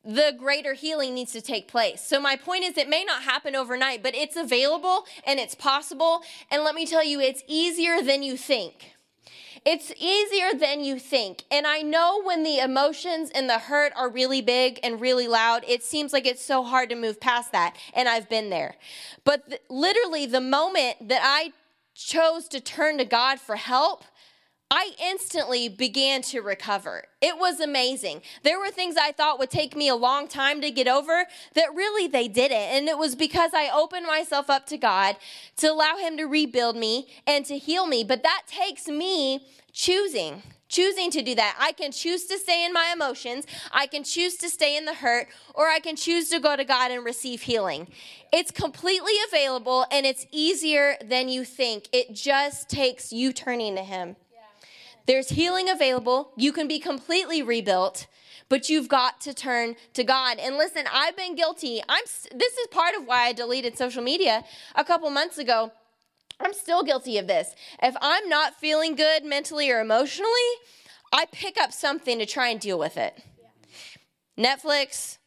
[0.04, 2.00] the greater healing needs to take place.
[2.00, 6.22] So, my point is, it may not happen overnight, but it's available and it's possible.
[6.50, 8.94] And let me tell you, it's easier than you think.
[9.64, 11.44] It's easier than you think.
[11.50, 15.64] And I know when the emotions and the hurt are really big and really loud,
[15.68, 17.76] it seems like it's so hard to move past that.
[17.92, 18.76] And I've been there.
[19.24, 21.52] But th- literally, the moment that I
[21.94, 24.04] chose to turn to God for help,
[24.72, 27.06] I instantly began to recover.
[27.20, 28.22] It was amazing.
[28.44, 31.74] There were things I thought would take me a long time to get over that
[31.74, 32.56] really they didn't.
[32.56, 35.16] And it was because I opened myself up to God
[35.56, 38.04] to allow Him to rebuild me and to heal me.
[38.04, 40.44] But that takes me choosing.
[40.68, 41.56] Choosing to do that.
[41.58, 43.44] I can choose to stay in my emotions.
[43.72, 46.64] I can choose to stay in the hurt, or I can choose to go to
[46.64, 47.88] God and receive healing.
[48.32, 51.88] It's completely available and it's easier than you think.
[51.92, 54.14] It just takes you turning to Him.
[55.10, 56.30] There's healing available.
[56.36, 58.06] You can be completely rebuilt,
[58.48, 60.38] but you've got to turn to God.
[60.38, 61.82] And listen, I've been guilty.
[61.88, 64.44] I'm this is part of why I deleted social media
[64.76, 65.72] a couple months ago.
[66.38, 67.56] I'm still guilty of this.
[67.82, 70.30] If I'm not feeling good mentally or emotionally,
[71.12, 73.20] I pick up something to try and deal with it.
[74.38, 74.54] Yeah.
[74.54, 75.18] Netflix,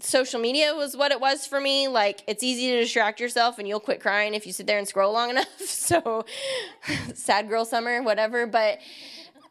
[0.00, 1.88] social media was what it was for me.
[1.88, 4.86] Like, it's easy to distract yourself and you'll quit crying if you sit there and
[4.86, 5.60] scroll long enough.
[5.60, 6.26] So,
[7.14, 8.46] sad girl summer, whatever.
[8.46, 8.80] But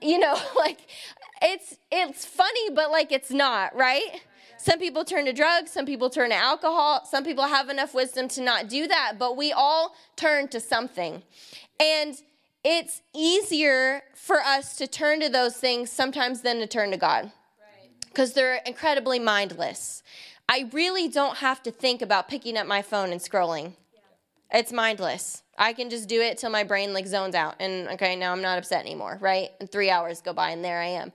[0.01, 0.79] you know, like
[1.41, 4.21] it's it's funny, but like it's not, right?
[4.57, 8.27] Some people turn to drugs, some people turn to alcohol, some people have enough wisdom
[8.29, 11.23] to not do that, but we all turn to something.
[11.79, 12.21] And
[12.65, 17.31] it's easier for us to turn to those things sometimes than to turn to God
[18.09, 20.03] because they're incredibly mindless.
[20.49, 23.73] I really don't have to think about picking up my phone and scrolling.
[24.51, 25.43] It's mindless.
[25.59, 28.41] I can just do it till my brain like zones out and okay, now I'm
[28.41, 29.49] not upset anymore, right?
[29.59, 31.11] And three hours go by and there I am.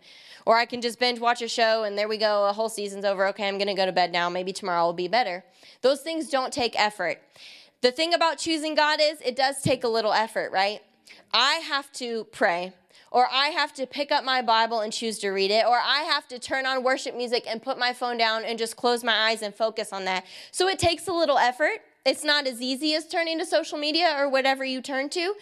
[0.47, 3.07] Or I can just binge watch a show and there we go, a whole season's
[3.07, 3.27] over.
[3.29, 4.29] Okay, I'm gonna go to bed now.
[4.29, 5.43] Maybe tomorrow will be better.
[5.81, 7.23] Those things don't take effort.
[7.81, 10.83] The thing about choosing God is it does take a little effort, right?
[11.33, 12.75] I have to pray
[13.15, 16.01] or I have to pick up my Bible and choose to read it, or I
[16.01, 19.31] have to turn on worship music and put my phone down and just close my
[19.31, 20.27] eyes and focus on that.
[20.51, 21.79] So it takes a little effort.
[22.05, 25.35] It's not as easy as turning to social media or whatever you turn to,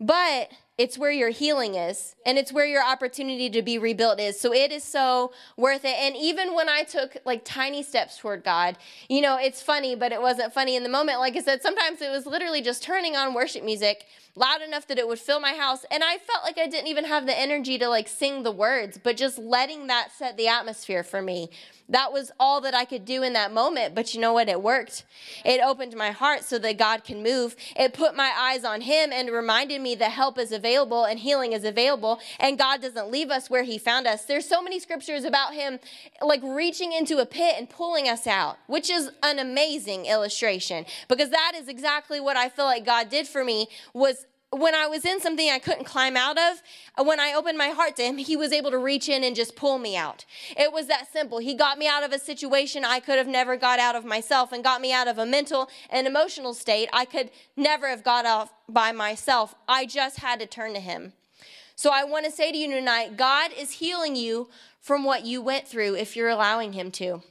[0.00, 4.40] but it's where your healing is and it's where your opportunity to be rebuilt is.
[4.40, 5.96] So it is so worth it.
[5.98, 10.12] And even when I took like tiny steps toward God, you know, it's funny, but
[10.12, 11.18] it wasn't funny in the moment.
[11.18, 14.98] Like I said, sometimes it was literally just turning on worship music loud enough that
[14.98, 15.84] it would fill my house.
[15.90, 18.98] And I felt like I didn't even have the energy to like sing the words,
[19.02, 21.50] but just letting that set the atmosphere for me
[21.88, 23.94] that was all that I could do in that moment.
[23.94, 24.48] But you know what?
[24.48, 25.04] It worked.
[25.44, 27.56] It opened my heart so that God can move.
[27.76, 31.52] It put my eyes on Him and reminded me that help is available and healing
[31.52, 32.20] is available.
[32.38, 34.24] And God doesn't leave us where He found us.
[34.24, 35.78] There's so many scriptures about Him
[36.20, 41.30] like reaching into a pit and pulling us out, which is an amazing illustration because
[41.30, 45.04] that is exactly what I feel like God did for me was when I was
[45.04, 46.62] in something I couldn't climb out of,
[46.96, 49.36] uh, when I opened my heart to him, he was able to reach in and
[49.36, 50.24] just pull me out.
[50.56, 51.38] It was that simple.
[51.38, 54.52] He got me out of a situation I could have never got out of myself
[54.52, 58.24] and got me out of a mental and emotional state I could never have got
[58.24, 59.54] out by myself.
[59.68, 61.12] I just had to turn to him.
[61.74, 64.48] So I want to say to you tonight God is healing you
[64.80, 67.22] from what you went through if you're allowing Him to.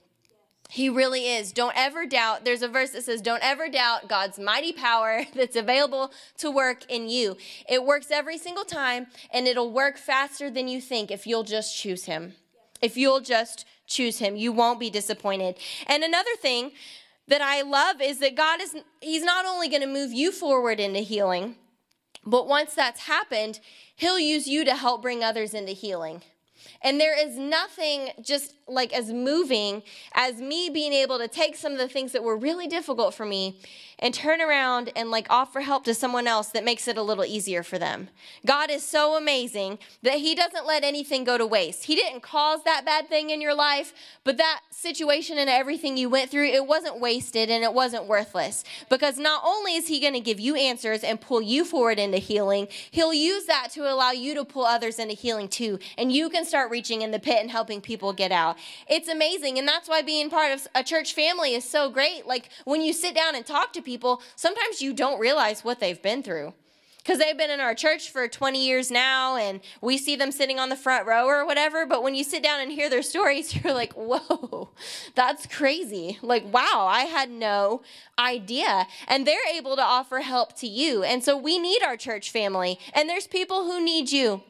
[0.70, 1.54] He really is.
[1.54, 2.44] Don't ever doubt.
[2.44, 6.84] There's a verse that says, Don't ever doubt God's mighty power that's available to work
[6.90, 7.38] in you.
[7.70, 11.78] It works every single time, and it'll work faster than you think if you'll just
[11.78, 12.34] choose Him.
[12.82, 15.58] If you'll just choose Him, you won't be disappointed.
[15.88, 16.72] And another thing
[17.28, 20.80] that I love is that God is, He's not only going to move you forward
[20.80, 21.56] into healing,
[22.26, 23.62] but once that's happened,
[23.96, 26.24] He'll use you to help bring others into healing.
[26.82, 31.72] And there is nothing just like as moving as me being able to take some
[31.72, 33.60] of the things that were really difficult for me
[34.00, 37.26] and turn around and like offer help to someone else that makes it a little
[37.26, 38.10] easier for them.
[38.46, 41.86] God is so amazing that He doesn't let anything go to waste.
[41.86, 46.10] He didn't cause that bad thing in your life, but that situation and everything you
[46.10, 48.64] went through, it wasn't wasted and it wasn't worthless.
[48.90, 52.20] Because not only is He going to give you answers and pull you forward into
[52.20, 55.80] healing, He'll use that to allow you to pull others into healing too.
[55.98, 58.58] And you can start reaching in the pit and helping people get out.
[58.88, 59.58] It's amazing.
[59.58, 62.28] And that's why being part of a church family is so great.
[62.28, 66.02] Like when you sit down and talk to people, sometimes you don't realize what they've
[66.02, 66.54] been through
[67.08, 70.60] because they've been in our church for 20 years now and we see them sitting
[70.60, 71.86] on the front row or whatever.
[71.86, 74.72] But when you sit down and hear their stories, you're like, whoa,
[75.16, 76.20] that's crazy.
[76.22, 77.82] Like, wow, I had no
[78.20, 78.88] idea.
[79.08, 81.02] And they're able to offer help to you.
[81.04, 82.78] And so we need our church family.
[82.94, 84.44] And there's people who need you,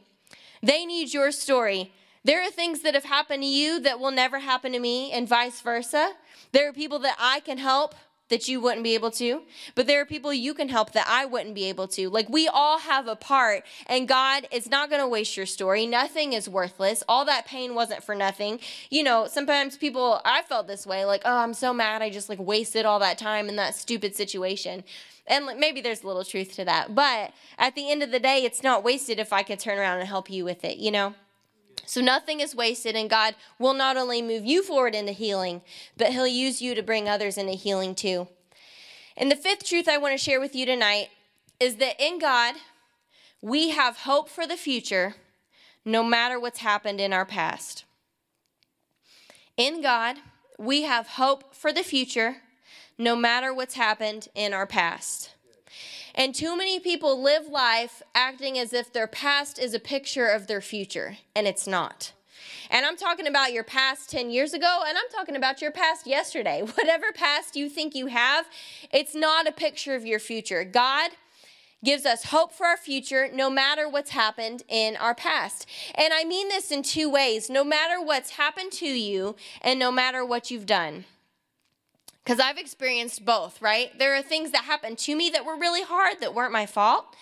[0.64, 1.94] they need your story.
[2.24, 5.30] There are things that have happened to you that will never happen to me, and
[5.30, 6.14] vice versa.
[6.52, 7.96] There are people that I can help
[8.30, 9.44] that you wouldn't be able to,
[9.76, 12.10] but there are people you can help that I wouldn't be able to.
[12.10, 15.86] Like we all have a part, and God is not going to waste your story.
[15.86, 17.04] Nothing is worthless.
[17.08, 18.60] All that pain wasn't for nothing.
[18.90, 22.02] You know, sometimes people, I felt this way like, oh, I'm so mad.
[22.02, 24.84] I just like wasted all that time in that stupid situation.
[25.28, 26.96] And maybe there's a little truth to that.
[26.96, 30.00] But at the end of the day, it's not wasted if I can turn around
[30.00, 31.16] and help you with it, you know?
[31.86, 35.62] So nothing is wasted, and God will not only move you forward into healing,
[35.96, 38.28] but He'll use you to bring others into healing too.
[39.16, 41.10] And the fifth truth I want to share with you tonight
[41.60, 42.56] is that in God,
[43.42, 45.16] we have hope for the future
[45.86, 47.86] no matter what's happened in our past.
[49.56, 50.18] In God,
[50.60, 52.38] we have hope for the future
[52.98, 55.32] no matter what's happened in our past.
[56.18, 60.48] And too many people live life acting as if their past is a picture of
[60.48, 62.12] their future, and it's not.
[62.72, 66.08] And I'm talking about your past 10 years ago, and I'm talking about your past
[66.08, 66.62] yesterday.
[66.76, 68.48] Whatever past you think you have,
[68.92, 70.64] it's not a picture of your future.
[70.64, 71.12] God
[71.86, 75.68] gives us hope for our future no matter what's happened in our past.
[75.94, 79.92] And I mean this in two ways no matter what's happened to you, and no
[79.92, 81.06] matter what you've done.
[82.28, 83.98] Because I've experienced both, right?
[83.98, 87.16] There are things that happened to me that were really hard that weren't my fault.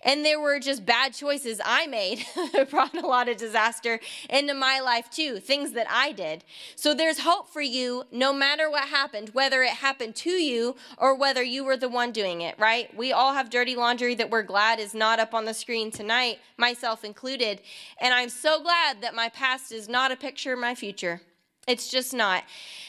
[0.00, 3.98] And there were just bad choices I made that brought a lot of disaster
[4.30, 6.44] into my life too, things that I did.
[6.76, 11.16] So there's hope for you no matter what happened, whether it happened to you or
[11.16, 12.96] whether you were the one doing it, right?
[12.96, 16.38] We all have dirty laundry that we're glad is not up on the screen tonight,
[16.58, 17.60] myself included.
[18.00, 21.22] And I'm so glad that my past is not a picture of my future.
[21.66, 22.44] It's just not.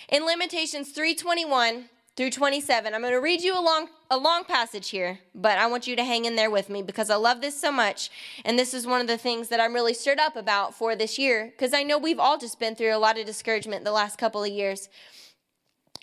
[0.10, 1.86] In Lamentations 321
[2.16, 5.68] through 27, I'm going to read you a long, a long passage here, but I
[5.68, 8.10] want you to hang in there with me because I love this so much.
[8.44, 11.18] And this is one of the things that I'm really stirred up about for this
[11.18, 14.18] year because I know we've all just been through a lot of discouragement the last
[14.18, 14.90] couple of years.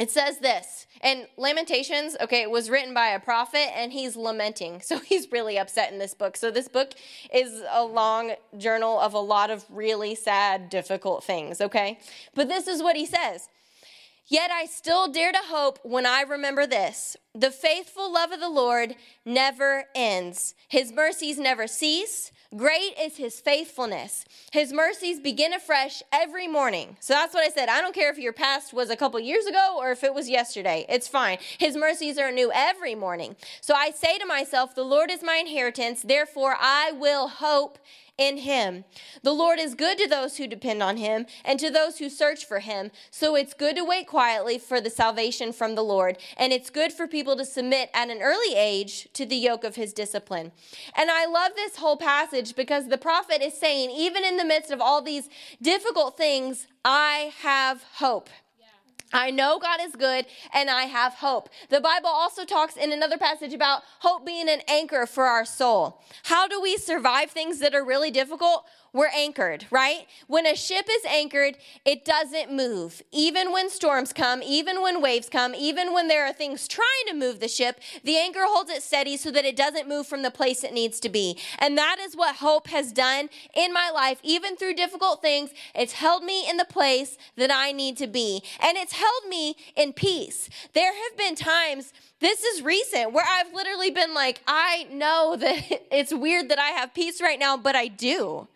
[0.03, 4.83] It says this, and Lamentations, okay, it was written by a prophet and he's lamenting.
[4.93, 6.37] So he's really upset in this book.
[6.37, 6.95] So this book
[7.33, 12.01] is a long journal of a lot of really sad, difficult things, okay?
[12.35, 13.49] But this is what he says.
[14.27, 17.17] Yet I still dare to hope when I remember this.
[17.35, 20.55] The faithful love of the Lord never ends.
[20.68, 22.31] His mercies never cease.
[22.55, 24.27] Great is his faithfulness.
[24.53, 26.99] His mercies begin afresh every morning.
[27.01, 27.71] So that's what I said.
[27.71, 30.29] I don't care if your past was a couple years ago or if it was
[30.29, 30.85] yesterday.
[30.90, 31.38] It's fine.
[31.57, 33.37] His mercies are new every morning.
[33.62, 36.03] So I say to myself, The Lord is my inheritance.
[36.03, 37.79] Therefore, I will hope
[38.18, 38.85] in him.
[39.23, 42.45] The Lord is good to those who depend on him and to those who search
[42.45, 42.90] for him.
[43.11, 46.18] So it's good to wait quietly for the salvation from the Lord.
[46.37, 49.77] And it's good for people to submit at an early age to the yoke of
[49.77, 50.53] his discipline.
[50.97, 54.71] And I love this whole passage because the prophet is saying, even in the midst
[54.71, 55.29] of all these
[55.61, 58.29] difficult things, I have hope.
[59.13, 61.51] I know God is good and I have hope.
[61.69, 66.01] The Bible also talks in another passage about hope being an anchor for our soul.
[66.25, 68.64] How do we survive things that are really difficult?
[68.93, 70.07] We're anchored, right?
[70.26, 73.01] When a ship is anchored, it doesn't move.
[73.11, 77.14] Even when storms come, even when waves come, even when there are things trying to
[77.14, 80.30] move the ship, the anchor holds it steady so that it doesn't move from the
[80.30, 81.38] place it needs to be.
[81.59, 85.51] And that is what hope has done in my life, even through difficult things.
[85.74, 89.57] It's held me in the place that I need to be, and it's held me
[89.74, 90.51] in peace.
[90.74, 95.64] There have been times this is recent where I've literally been like, I know that
[95.90, 98.49] it's weird that I have peace right now, but I do.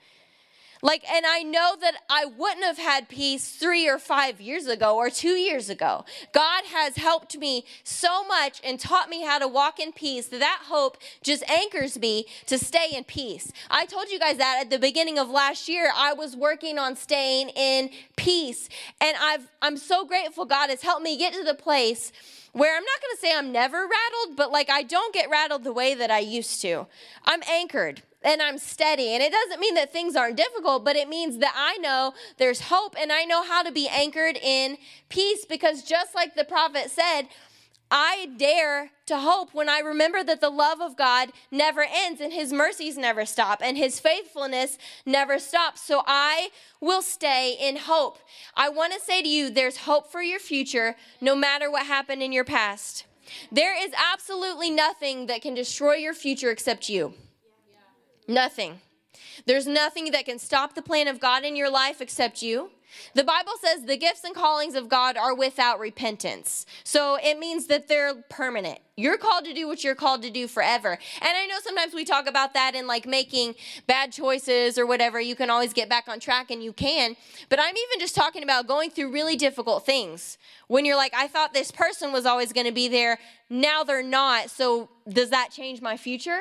[0.87, 4.97] Like, and I know that I wouldn't have had peace three or five years ago
[4.97, 6.05] or two years ago.
[6.31, 10.39] God has helped me so much and taught me how to walk in peace that
[10.39, 13.51] that hope just anchors me to stay in peace.
[13.69, 16.95] I told you guys that at the beginning of last year, I was working on
[16.95, 18.69] staying in peace.
[19.01, 22.13] And I've, I'm so grateful God has helped me get to the place
[22.53, 25.73] where I'm not to say I'm never rattled, but like I don't get rattled the
[25.73, 26.87] way that I used to.
[27.25, 29.15] I'm anchored and I'm steady.
[29.15, 32.63] And it doesn't mean that things aren't difficult, but it means that I know there's
[32.63, 34.79] hope and I know how to be anchored in
[35.09, 37.29] peace because just like the prophet said,
[37.91, 42.33] I dare to hope when I remember that the love of God never ends and
[42.33, 45.83] his mercies never stop and his faithfulness never stops.
[45.83, 46.49] So I
[46.81, 48.19] will stay in hope.
[48.57, 52.23] I want to say to you, there's hope for your future no matter what happened
[52.23, 53.05] in your past.
[53.53, 57.15] There is absolutely nothing that can destroy your future except you.
[58.27, 58.81] Nothing.
[59.47, 62.71] There's nothing that can stop the plan of God in your life except you.
[63.15, 66.67] The Bible says the gifts and callings of God are without repentance.
[66.85, 68.79] So it means that they're permanent.
[68.97, 70.93] You're called to do what you're called to do forever.
[70.93, 73.55] And I know sometimes we talk about that in like making
[73.87, 75.21] bad choices or whatever.
[75.21, 77.17] You can always get back on track and you can.
[77.51, 80.39] But I'm even just talking about going through really difficult things.
[80.69, 83.19] When you're like, I thought this person was always going to be there.
[83.51, 84.51] Now they're not.
[84.51, 86.41] So does that change my future?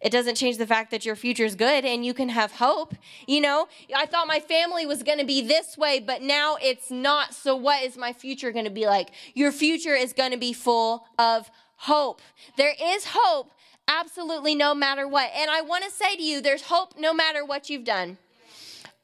[0.00, 2.94] It doesn't change the fact that your future is good and you can have hope.
[3.26, 6.90] You know, I thought my family was going to be this way, but now it's
[6.90, 7.34] not.
[7.34, 9.10] So, what is my future going to be like?
[9.34, 12.20] Your future is going to be full of hope.
[12.56, 13.52] There is hope,
[13.88, 15.30] absolutely no matter what.
[15.34, 18.18] And I want to say to you, there's hope no matter what you've done.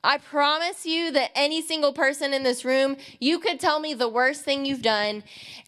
[0.05, 4.09] I promise you that any single person in this room, you could tell me the
[4.09, 5.23] worst thing you've done,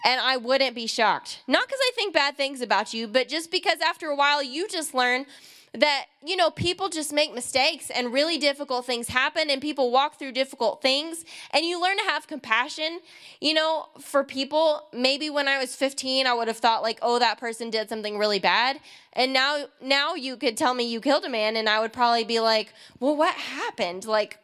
[0.05, 1.41] and I wouldn't be shocked.
[1.47, 4.67] Not because I think bad things about you, but just because after a while you
[4.67, 5.27] just learn
[5.75, 10.19] that, you know, people just make mistakes and really difficult things happen and people walk
[10.19, 13.01] through difficult things and you learn to have compassion.
[13.41, 17.19] You know, for people, maybe when I was 15, I would have thought like, "Oh,
[17.19, 18.79] that person did something really bad."
[19.13, 22.25] And now now you could tell me you killed a man and I would probably
[22.25, 24.39] be like, "Well, what happened?" Like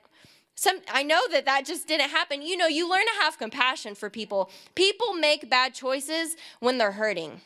[0.56, 2.42] some I know that that just didn't happen.
[2.42, 4.50] You know, you learn to have compassion for people.
[4.74, 7.40] People make bad choices when they're hurting.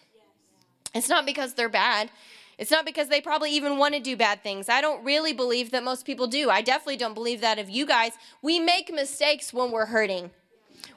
[0.95, 2.11] It's not because they're bad.
[2.59, 4.69] It's not because they probably even want to do bad things.
[4.69, 6.51] I don't really believe that most people do.
[6.51, 8.13] I definitely don't believe that of you guys.
[8.43, 10.31] We make mistakes when we're hurting.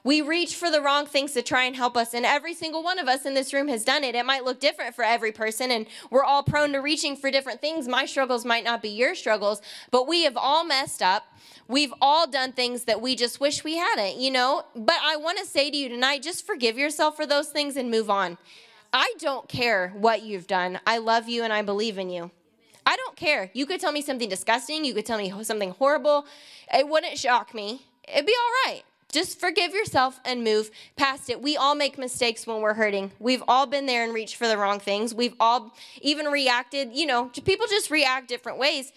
[0.03, 2.99] We reach for the wrong things to try and help us, and every single one
[2.99, 4.15] of us in this room has done it.
[4.15, 7.59] It might look different for every person, and we're all prone to reaching for different
[7.59, 7.87] things.
[7.87, 11.25] My struggles might not be your struggles, but we have all messed up.
[11.67, 14.63] We've all done things that we just wish we hadn't, you know?
[14.75, 17.91] But I want to say to you tonight just forgive yourself for those things and
[17.91, 18.37] move on.
[18.97, 20.79] I don't care what you've done.
[20.87, 22.31] I love you and I believe in you.
[22.83, 23.51] I don't care.
[23.53, 26.25] You could tell me something disgusting, you could tell me something horrible.
[26.73, 27.85] It wouldn't shock me.
[28.11, 28.81] It'd be all right.
[29.11, 31.43] Just forgive yourself and move past it.
[31.43, 33.11] We all make mistakes when we're hurting.
[33.19, 35.13] We've all been there and reached for the wrong things.
[35.13, 38.91] We've all even reacted, you know, people just react different ways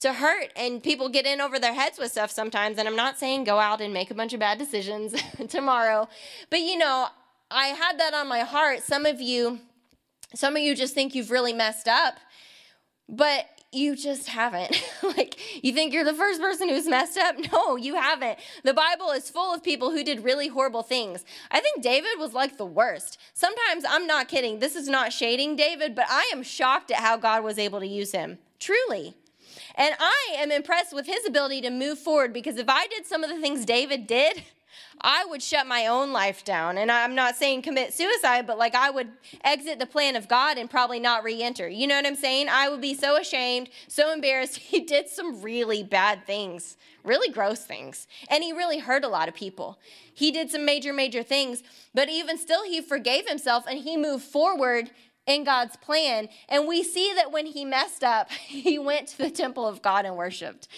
[0.00, 3.18] to hurt and people get in over their heads with stuff sometimes and i'm not
[3.18, 5.12] saying go out and make a bunch of bad decisions
[5.48, 6.08] tomorrow
[6.50, 7.08] but you know
[7.50, 8.82] I had that on my heart.
[8.82, 9.60] Some of you,
[10.34, 12.14] some of you just think you've really messed up,
[13.08, 14.82] but you just haven't.
[15.02, 17.36] like, you think you're the first person who's messed up?
[17.52, 18.38] No, you haven't.
[18.64, 21.24] The Bible is full of people who did really horrible things.
[21.50, 23.18] I think David was like the worst.
[23.34, 27.16] Sometimes, I'm not kidding, this is not shading David, but I am shocked at how
[27.16, 28.38] God was able to use him.
[28.58, 29.14] Truly.
[29.74, 33.22] And I am impressed with his ability to move forward because if I did some
[33.22, 34.42] of the things David did,
[35.00, 36.78] I would shut my own life down.
[36.78, 39.08] And I'm not saying commit suicide, but like I would
[39.44, 41.68] exit the plan of God and probably not re enter.
[41.68, 42.48] You know what I'm saying?
[42.50, 44.58] I would be so ashamed, so embarrassed.
[44.68, 48.06] He did some really bad things, really gross things.
[48.28, 49.78] And he really hurt a lot of people.
[50.12, 51.62] He did some major, major things,
[51.94, 54.90] but even still, he forgave himself and he moved forward
[55.28, 56.28] in God's plan.
[56.48, 60.04] And we see that when he messed up, he went to the temple of God
[60.04, 60.68] and worshiped.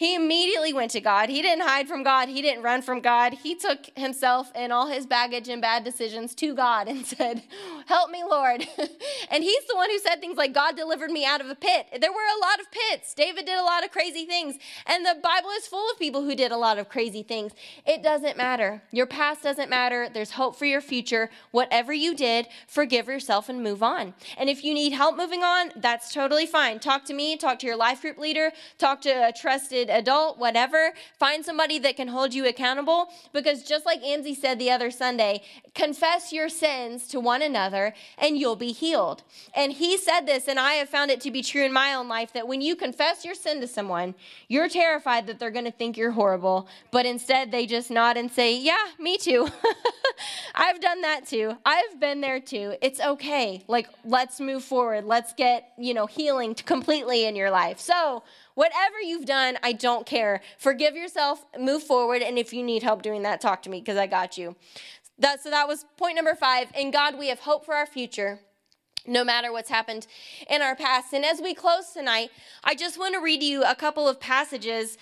[0.00, 1.28] He immediately went to God.
[1.28, 2.30] He didn't hide from God.
[2.30, 3.34] He didn't run from God.
[3.34, 7.42] He took himself and all his baggage and bad decisions to God and said,
[7.84, 8.66] Help me, Lord.
[9.30, 11.86] and he's the one who said things like, God delivered me out of a pit.
[12.00, 13.12] There were a lot of pits.
[13.12, 14.56] David did a lot of crazy things.
[14.86, 17.52] And the Bible is full of people who did a lot of crazy things.
[17.84, 18.82] It doesn't matter.
[18.92, 20.08] Your past doesn't matter.
[20.08, 21.28] There's hope for your future.
[21.50, 24.14] Whatever you did, forgive yourself and move on.
[24.38, 26.78] And if you need help moving on, that's totally fine.
[26.78, 30.92] Talk to me, talk to your life group leader, talk to a trusted adult, whatever.
[31.18, 35.42] Find somebody that can hold you accountable because just like Anzi said the other Sunday,
[35.74, 39.22] confess your sins to one another and you'll be healed.
[39.54, 42.08] And he said this, and I have found it to be true in my own
[42.08, 44.14] life that when you confess your sin to someone,
[44.48, 48.30] you're terrified that they're going to think you're horrible, but instead they just nod and
[48.30, 49.48] say, Yeah, me too.
[50.54, 51.56] I've done that too.
[51.64, 52.74] I've been there too.
[52.82, 53.64] It's okay.
[53.68, 55.04] Like, let's move forward.
[55.04, 57.80] Let's get, you know, healing completely in your life.
[57.80, 58.22] So,
[58.54, 60.40] Whatever you've done, I don't care.
[60.58, 63.96] Forgive yourself, move forward, and if you need help doing that, talk to me because
[63.96, 64.56] I got you.
[65.18, 66.68] That, so that was point number five.
[66.74, 68.40] In God, we have hope for our future
[69.06, 70.06] no matter what's happened
[70.48, 71.12] in our past.
[71.12, 72.30] And as we close tonight,
[72.64, 74.98] I just want to read you a couple of passages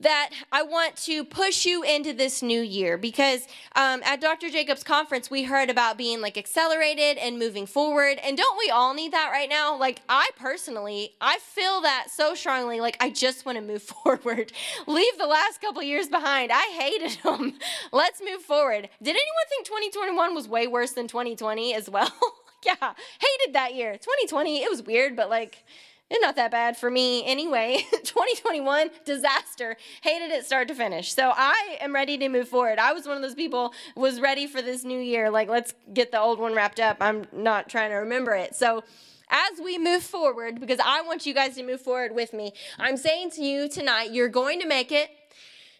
[0.00, 4.50] that I want to push you into this new year because um, at Dr.
[4.50, 8.18] Jacobs' conference, we heard about being like accelerated and moving forward.
[8.22, 9.78] And don't we all need that right now?
[9.78, 12.80] Like, I personally, I feel that so strongly.
[12.80, 14.52] Like, I just want to move forward.
[14.86, 16.50] Leave the last couple years behind.
[16.52, 17.54] I hated them.
[17.92, 18.88] Let's move forward.
[19.02, 22.12] Did anyone think 2021 was way worse than 2020 as well?
[22.66, 23.92] yeah, hated that year.
[23.92, 25.64] 2020, it was weird, but like,
[26.08, 27.78] it's not that bad for me anyway.
[27.90, 29.76] 2021 disaster.
[30.02, 31.12] Hated it start to finish.
[31.12, 32.78] So I am ready to move forward.
[32.78, 35.30] I was one of those people was ready for this new year.
[35.30, 36.98] Like let's get the old one wrapped up.
[37.00, 38.54] I'm not trying to remember it.
[38.54, 38.84] So
[39.30, 42.52] as we move forward because I want you guys to move forward with me.
[42.78, 45.10] I'm saying to you tonight, you're going to make it.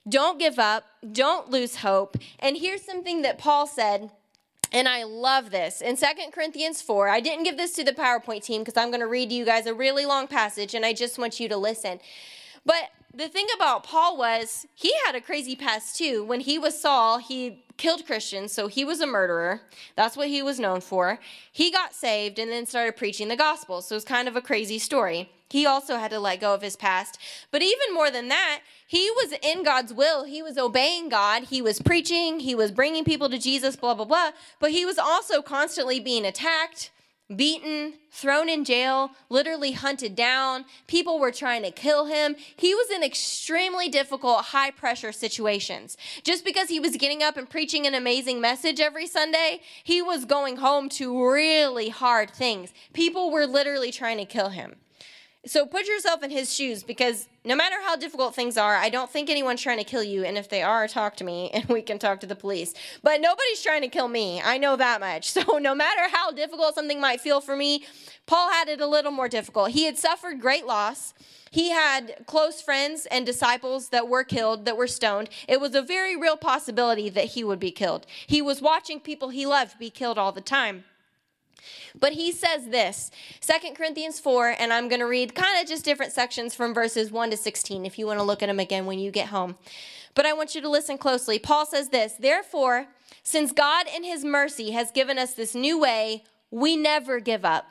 [0.09, 0.85] Don't give up.
[1.12, 2.16] Don't lose hope.
[2.39, 4.11] And here's something that Paul said
[4.77, 5.81] and I love this.
[5.81, 9.01] In Second Corinthians 4, I didn't give this to the PowerPoint team because I'm going
[9.01, 11.99] to read you guys a really long passage and I just want you to listen.
[12.66, 16.23] But the thing about Paul was he had a crazy past too.
[16.25, 19.62] When he was Saul, he killed Christians, so he was a murderer.
[19.97, 21.19] That's what he was known for.
[21.51, 23.81] He got saved and then started preaching the gospel.
[23.81, 25.31] So it's kind of a crazy story.
[25.49, 27.19] He also had to let go of his past.
[27.51, 30.25] But even more than that, he was in God's will.
[30.25, 31.45] He was obeying God.
[31.45, 32.41] He was preaching.
[32.41, 34.33] He was bringing people to Jesus, blah, blah, blah.
[34.59, 36.91] But he was also constantly being attacked
[37.35, 40.64] beaten, thrown in jail, literally hunted down.
[40.87, 42.37] People were trying to kill him.
[42.57, 45.97] He was in extremely difficult, high pressure situations.
[46.22, 50.24] Just because he was getting up and preaching an amazing message every Sunday, he was
[50.24, 52.72] going home to really hard things.
[52.93, 54.77] People were literally trying to kill him.
[55.47, 59.09] So put yourself in his shoes because no matter how difficult things are, I don't
[59.09, 60.24] think anyone's trying to kill you.
[60.24, 62.74] And if they are, talk to me and we can talk to the police.
[63.03, 64.42] But nobody's trying to kill me.
[64.42, 65.34] I know that much.
[65.36, 67.84] So no matter how difficult something might feel for me,
[68.24, 69.70] Paul had it a little more difficult.
[69.70, 71.12] He had suffered great loss.
[71.51, 75.28] He had close friends and disciples that were killed, that were stoned.
[75.47, 78.07] It was a very real possibility that he would be killed.
[78.26, 80.84] He was watching people he loved be killed all the time.
[81.98, 85.84] But he says this, 2 Corinthians 4, and I'm going to read kind of just
[85.84, 88.86] different sections from verses 1 to 16 if you want to look at them again
[88.86, 89.57] when you get home.
[90.14, 91.38] But I want you to listen closely.
[91.38, 92.86] Paul says this Therefore,
[93.22, 97.66] since God in his mercy has given us this new way, we never give up.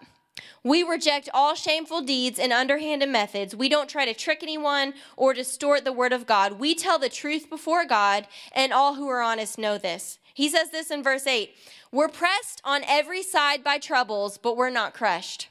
[0.63, 3.55] We reject all shameful deeds and underhanded methods.
[3.55, 6.59] We don't try to trick anyone or distort the word of God.
[6.59, 10.19] We tell the truth before God, and all who are honest know this.
[10.33, 11.55] He says this in verse 8
[11.91, 15.49] We're pressed on every side by troubles, but we're not crushed.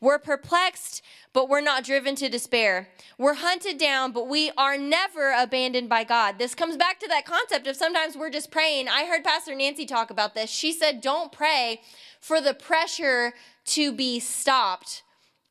[0.00, 1.02] We're perplexed,
[1.32, 2.88] but we're not driven to despair.
[3.18, 6.38] We're hunted down, but we are never abandoned by God.
[6.38, 8.88] This comes back to that concept of sometimes we're just praying.
[8.88, 10.50] I heard Pastor Nancy talk about this.
[10.50, 11.80] She said, Don't pray
[12.20, 13.32] for the pressure
[13.66, 15.02] to be stopped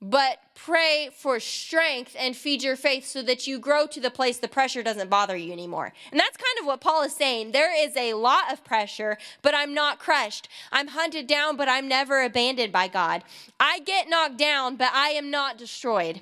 [0.02, 4.38] but pray for strength and feed your faith so that you grow to the place
[4.38, 5.94] the pressure doesn't bother you anymore.
[6.12, 7.52] And that's kind of what Paul is saying.
[7.52, 10.50] There is a lot of pressure, but I'm not crushed.
[10.72, 13.24] I'm hunted down, but I'm never abandoned by God.
[13.60, 16.22] I get knocked down, but I am not destroyed.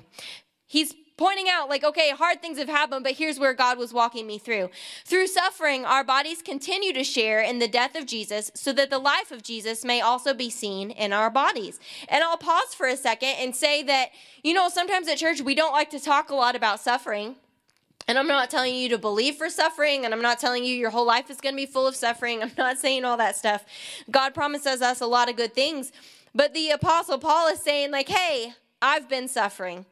[0.66, 4.26] He's pointing out, like, okay, hard things have happened, but here's where God was walking
[4.26, 4.70] me through.
[5.04, 8.98] Through suffering, our bodies continue to share in the death of Jesus so that the
[8.98, 11.78] life of Jesus may also be seen in our bodies.
[12.08, 14.12] And I'll pause for a second and say that,
[14.42, 17.34] you know, sometimes at church we don't like to talk a lot about suffering.
[18.08, 20.88] And I'm not telling you to believe for suffering, and I'm not telling you your
[20.88, 22.42] whole life is going to be full of suffering.
[22.42, 23.66] I'm not saying all that stuff.
[24.10, 25.92] God promises us a lot of good things.
[26.34, 29.84] But the Apostle Paul is saying, like, hey, I've been suffering.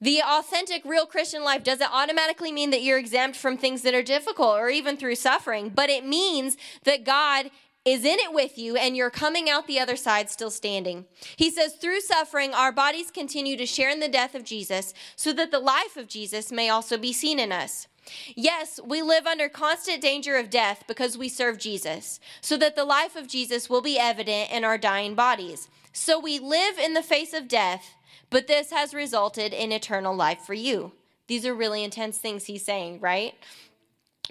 [0.00, 4.02] The authentic, real Christian life doesn't automatically mean that you're exempt from things that are
[4.02, 7.50] difficult or even through suffering, but it means that God
[7.84, 11.04] is in it with you and you're coming out the other side still standing.
[11.36, 15.32] He says, through suffering, our bodies continue to share in the death of Jesus so
[15.34, 17.86] that the life of Jesus may also be seen in us.
[18.34, 22.84] Yes, we live under constant danger of death because we serve Jesus, so that the
[22.84, 25.68] life of Jesus will be evident in our dying bodies.
[25.92, 27.94] So we live in the face of death,
[28.34, 30.90] but this has resulted in eternal life for you.
[31.28, 33.32] These are really intense things he's saying, right?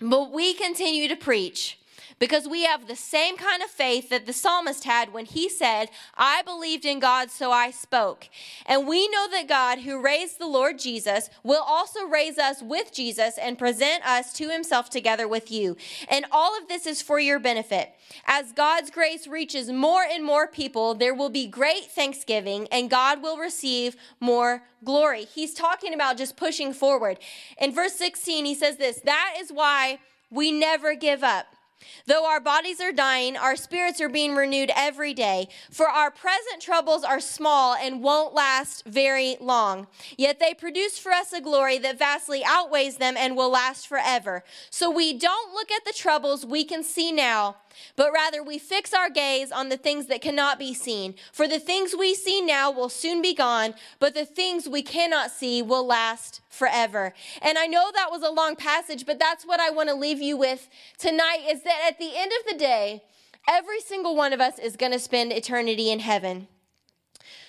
[0.02, 1.80] But we continue to preach
[2.24, 5.90] because we have the same kind of faith that the psalmist had when he said,
[6.16, 8.30] I believed in God, so I spoke.
[8.66, 12.94] And we know that God, who raised the Lord Jesus, will also raise us with
[12.94, 15.76] Jesus and present us to himself together with you.
[16.08, 17.92] And all of this is for your benefit.
[18.26, 23.22] As God's grace reaches more and more people, there will be great thanksgiving and God
[23.22, 25.26] will receive more glory.
[25.26, 27.20] He's talking about just pushing forward.
[27.58, 30.00] In verse 16, he says this That is why
[30.32, 31.48] we never give up.
[32.06, 35.48] Though our bodies are dying, our spirits are being renewed every day.
[35.72, 39.88] For our present troubles are small and won't last very long.
[40.18, 44.44] Yet they produce for us a glory that vastly outweighs them and will last forever.
[44.70, 47.58] So we don't look at the troubles we can see now
[47.96, 51.16] but rather we fix our gaze on the things that cannot be seen.
[51.32, 55.32] For the things we see now will soon be gone, but the things we cannot
[55.32, 57.14] see will last forever.
[57.42, 60.22] And I know that was a long passage, but that's what I want to leave
[60.22, 63.04] you with tonight is that at the end of the day,
[63.48, 66.48] every single one of us is going to spend eternity in heaven.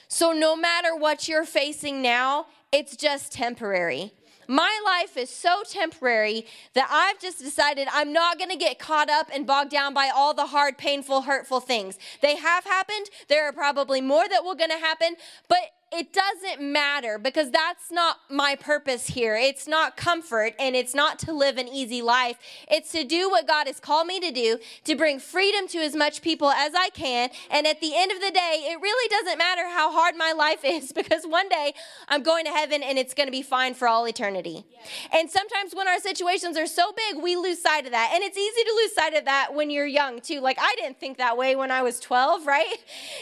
[0.09, 4.13] So no matter what you're facing now, it's just temporary.
[4.49, 9.11] My life is so temporary that I've just decided I'm not going to get caught
[9.11, 11.99] up and bogged down by all the hard, painful, hurtful things.
[12.21, 13.07] They have happened.
[13.29, 15.17] There are probably more that will going to happen,
[15.49, 15.59] but
[15.95, 19.37] it doesn't matter because that's not my purpose here.
[19.37, 22.37] It's not comfort and it's not to live an easy life.
[22.69, 25.95] It's to do what God has called me to do, to bring freedom to as
[25.95, 27.31] much people as I can.
[27.51, 30.61] And at the end of the day, it really doesn't matter how hard my life
[30.65, 31.75] is because one day
[32.09, 34.65] I'm going to heaven and it's going to be fine for all eternity.
[34.71, 35.21] Yeah.
[35.21, 38.11] And sometimes when our situations are so big, we lose sight of that.
[38.15, 40.41] And it's easy to lose sight of that when you're young too.
[40.41, 42.77] Like I didn't think that way when I was 12, right?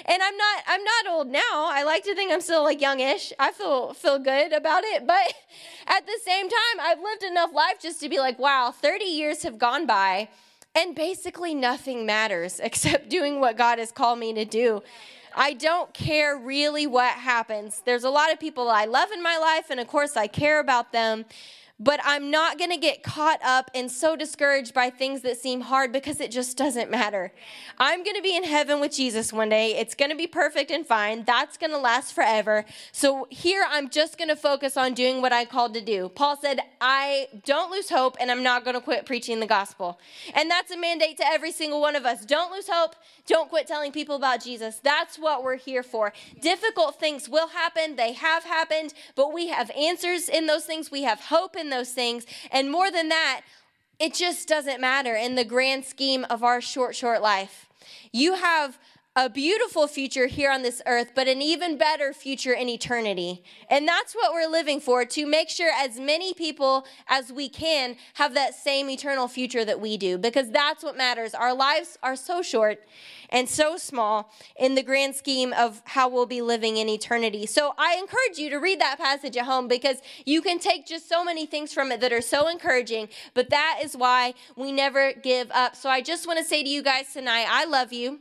[0.07, 1.69] And I'm not I'm not old now.
[1.71, 3.33] I like to think I'm still like youngish.
[3.39, 5.35] I feel feel good about it, but
[5.87, 9.43] at the same time, I've lived enough life just to be like, wow, 30 years
[9.43, 10.29] have gone by
[10.75, 14.83] and basically nothing matters except doing what God has called me to do.
[15.35, 17.83] I don't care really what happens.
[17.85, 20.61] There's a lot of people I love in my life and of course I care
[20.61, 21.25] about them,
[21.83, 25.63] but I'm not going to get caught up and so discouraged by things that seem
[25.63, 27.33] hard because it just doesn't matter.
[27.77, 29.75] I'm going to be in heaven with Jesus one day.
[29.77, 31.25] It's going to be perfect and fine.
[31.25, 32.65] That's going to last forever.
[32.93, 36.09] So here I'm just going to focus on doing what I called to do.
[36.11, 39.99] Paul said, I don't lose hope and I'm not going to quit preaching the gospel.
[40.35, 42.25] And that's a mandate to every single one of us.
[42.25, 42.95] Don't lose hope.
[43.27, 44.77] Don't quit telling people about Jesus.
[44.77, 46.13] That's what we're here for.
[46.41, 47.97] Difficult things will happen.
[47.97, 50.93] They have happened, but we have answers in those things.
[50.93, 52.27] We have hope in those things.
[52.53, 53.41] And more than that,
[53.99, 57.67] it just doesn't matter in the grand scheme of our short, short life.
[58.13, 58.79] You have
[59.15, 63.45] a beautiful future here on this earth, but an even better future in eternity.
[63.69, 67.97] And that's what we're living for to make sure as many people as we can
[68.15, 71.35] have that same eternal future that we do, because that's what matters.
[71.35, 72.87] Our lives are so short
[73.29, 77.45] and so small in the grand scheme of how we'll be living in eternity.
[77.45, 81.07] So I encourage you to read that passage at home because you can take just
[81.07, 85.13] so many things from it that are so encouraging, but that is why we never
[85.13, 85.77] give up.
[85.77, 88.21] So I just want to say to you guys tonight, I love you.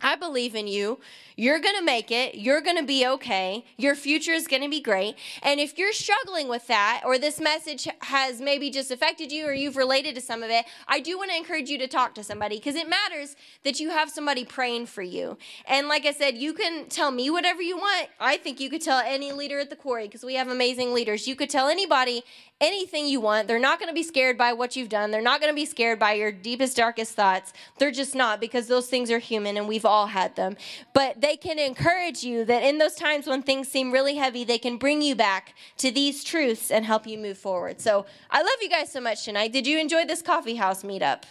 [0.00, 1.00] I believe in you.
[1.36, 2.34] You're going to make it.
[2.34, 3.64] You're going to be okay.
[3.76, 5.16] Your future is going to be great.
[5.42, 9.52] And if you're struggling with that, or this message has maybe just affected you, or
[9.52, 12.24] you've related to some of it, I do want to encourage you to talk to
[12.24, 15.36] somebody because it matters that you have somebody praying for you.
[15.66, 18.08] And like I said, you can tell me whatever you want.
[18.20, 21.26] I think you could tell any leader at the quarry because we have amazing leaders.
[21.26, 22.22] You could tell anybody
[22.60, 23.48] anything you want.
[23.48, 25.10] They're not going to be scared by what you've done.
[25.10, 27.52] They're not going to be scared by your deepest, darkest thoughts.
[27.78, 30.56] They're just not because those things are human and we've all had them.
[30.92, 34.58] But they can encourage you that in those times when things seem really heavy, they
[34.58, 37.80] can bring you back to these truths and help you move forward.
[37.80, 39.52] So I love you guys so much tonight.
[39.52, 41.24] Did you enjoy this coffee house meetup?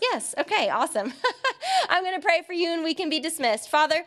[0.00, 0.34] Yes.
[0.38, 1.12] Okay, awesome.
[1.88, 3.68] I'm going to pray for you and we can be dismissed.
[3.68, 4.04] Father,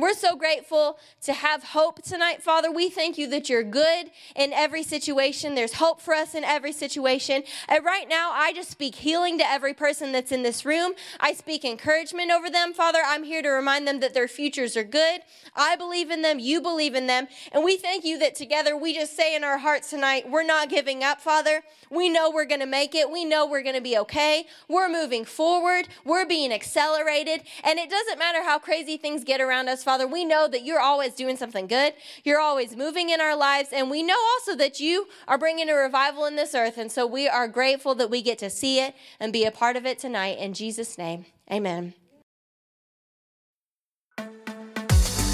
[0.00, 2.70] we're so grateful to have hope tonight, Father.
[2.70, 5.54] We thank you that you're good in every situation.
[5.54, 7.42] There's hope for us in every situation.
[7.68, 10.92] And right now, I just speak healing to every person that's in this room.
[11.18, 13.00] I speak encouragement over them, Father.
[13.04, 15.20] I'm here to remind them that their futures are good.
[15.54, 16.38] I believe in them.
[16.38, 17.28] You believe in them.
[17.52, 20.68] And we thank you that together we just say in our hearts tonight, we're not
[20.68, 21.62] giving up, Father.
[21.90, 23.10] We know we're going to make it.
[23.10, 24.46] We know we're going to be okay.
[24.68, 25.88] We're moving forward.
[26.04, 27.42] We're being accelerated.
[27.64, 30.06] And it doesn't matter how crazy things get around us, Father.
[30.06, 31.94] We know that you're always doing something good.
[32.22, 33.70] You're always moving in our lives.
[33.72, 36.78] And we know also that you are bringing a revival in this earth.
[36.78, 39.74] And so we are grateful that we get to see it and be a part
[39.74, 40.38] of it tonight.
[40.38, 41.94] In Jesus' name, amen.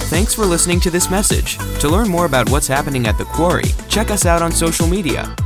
[0.09, 1.59] Thanks for listening to this message.
[1.81, 5.37] To learn more about what's happening at the Quarry, check us out on social media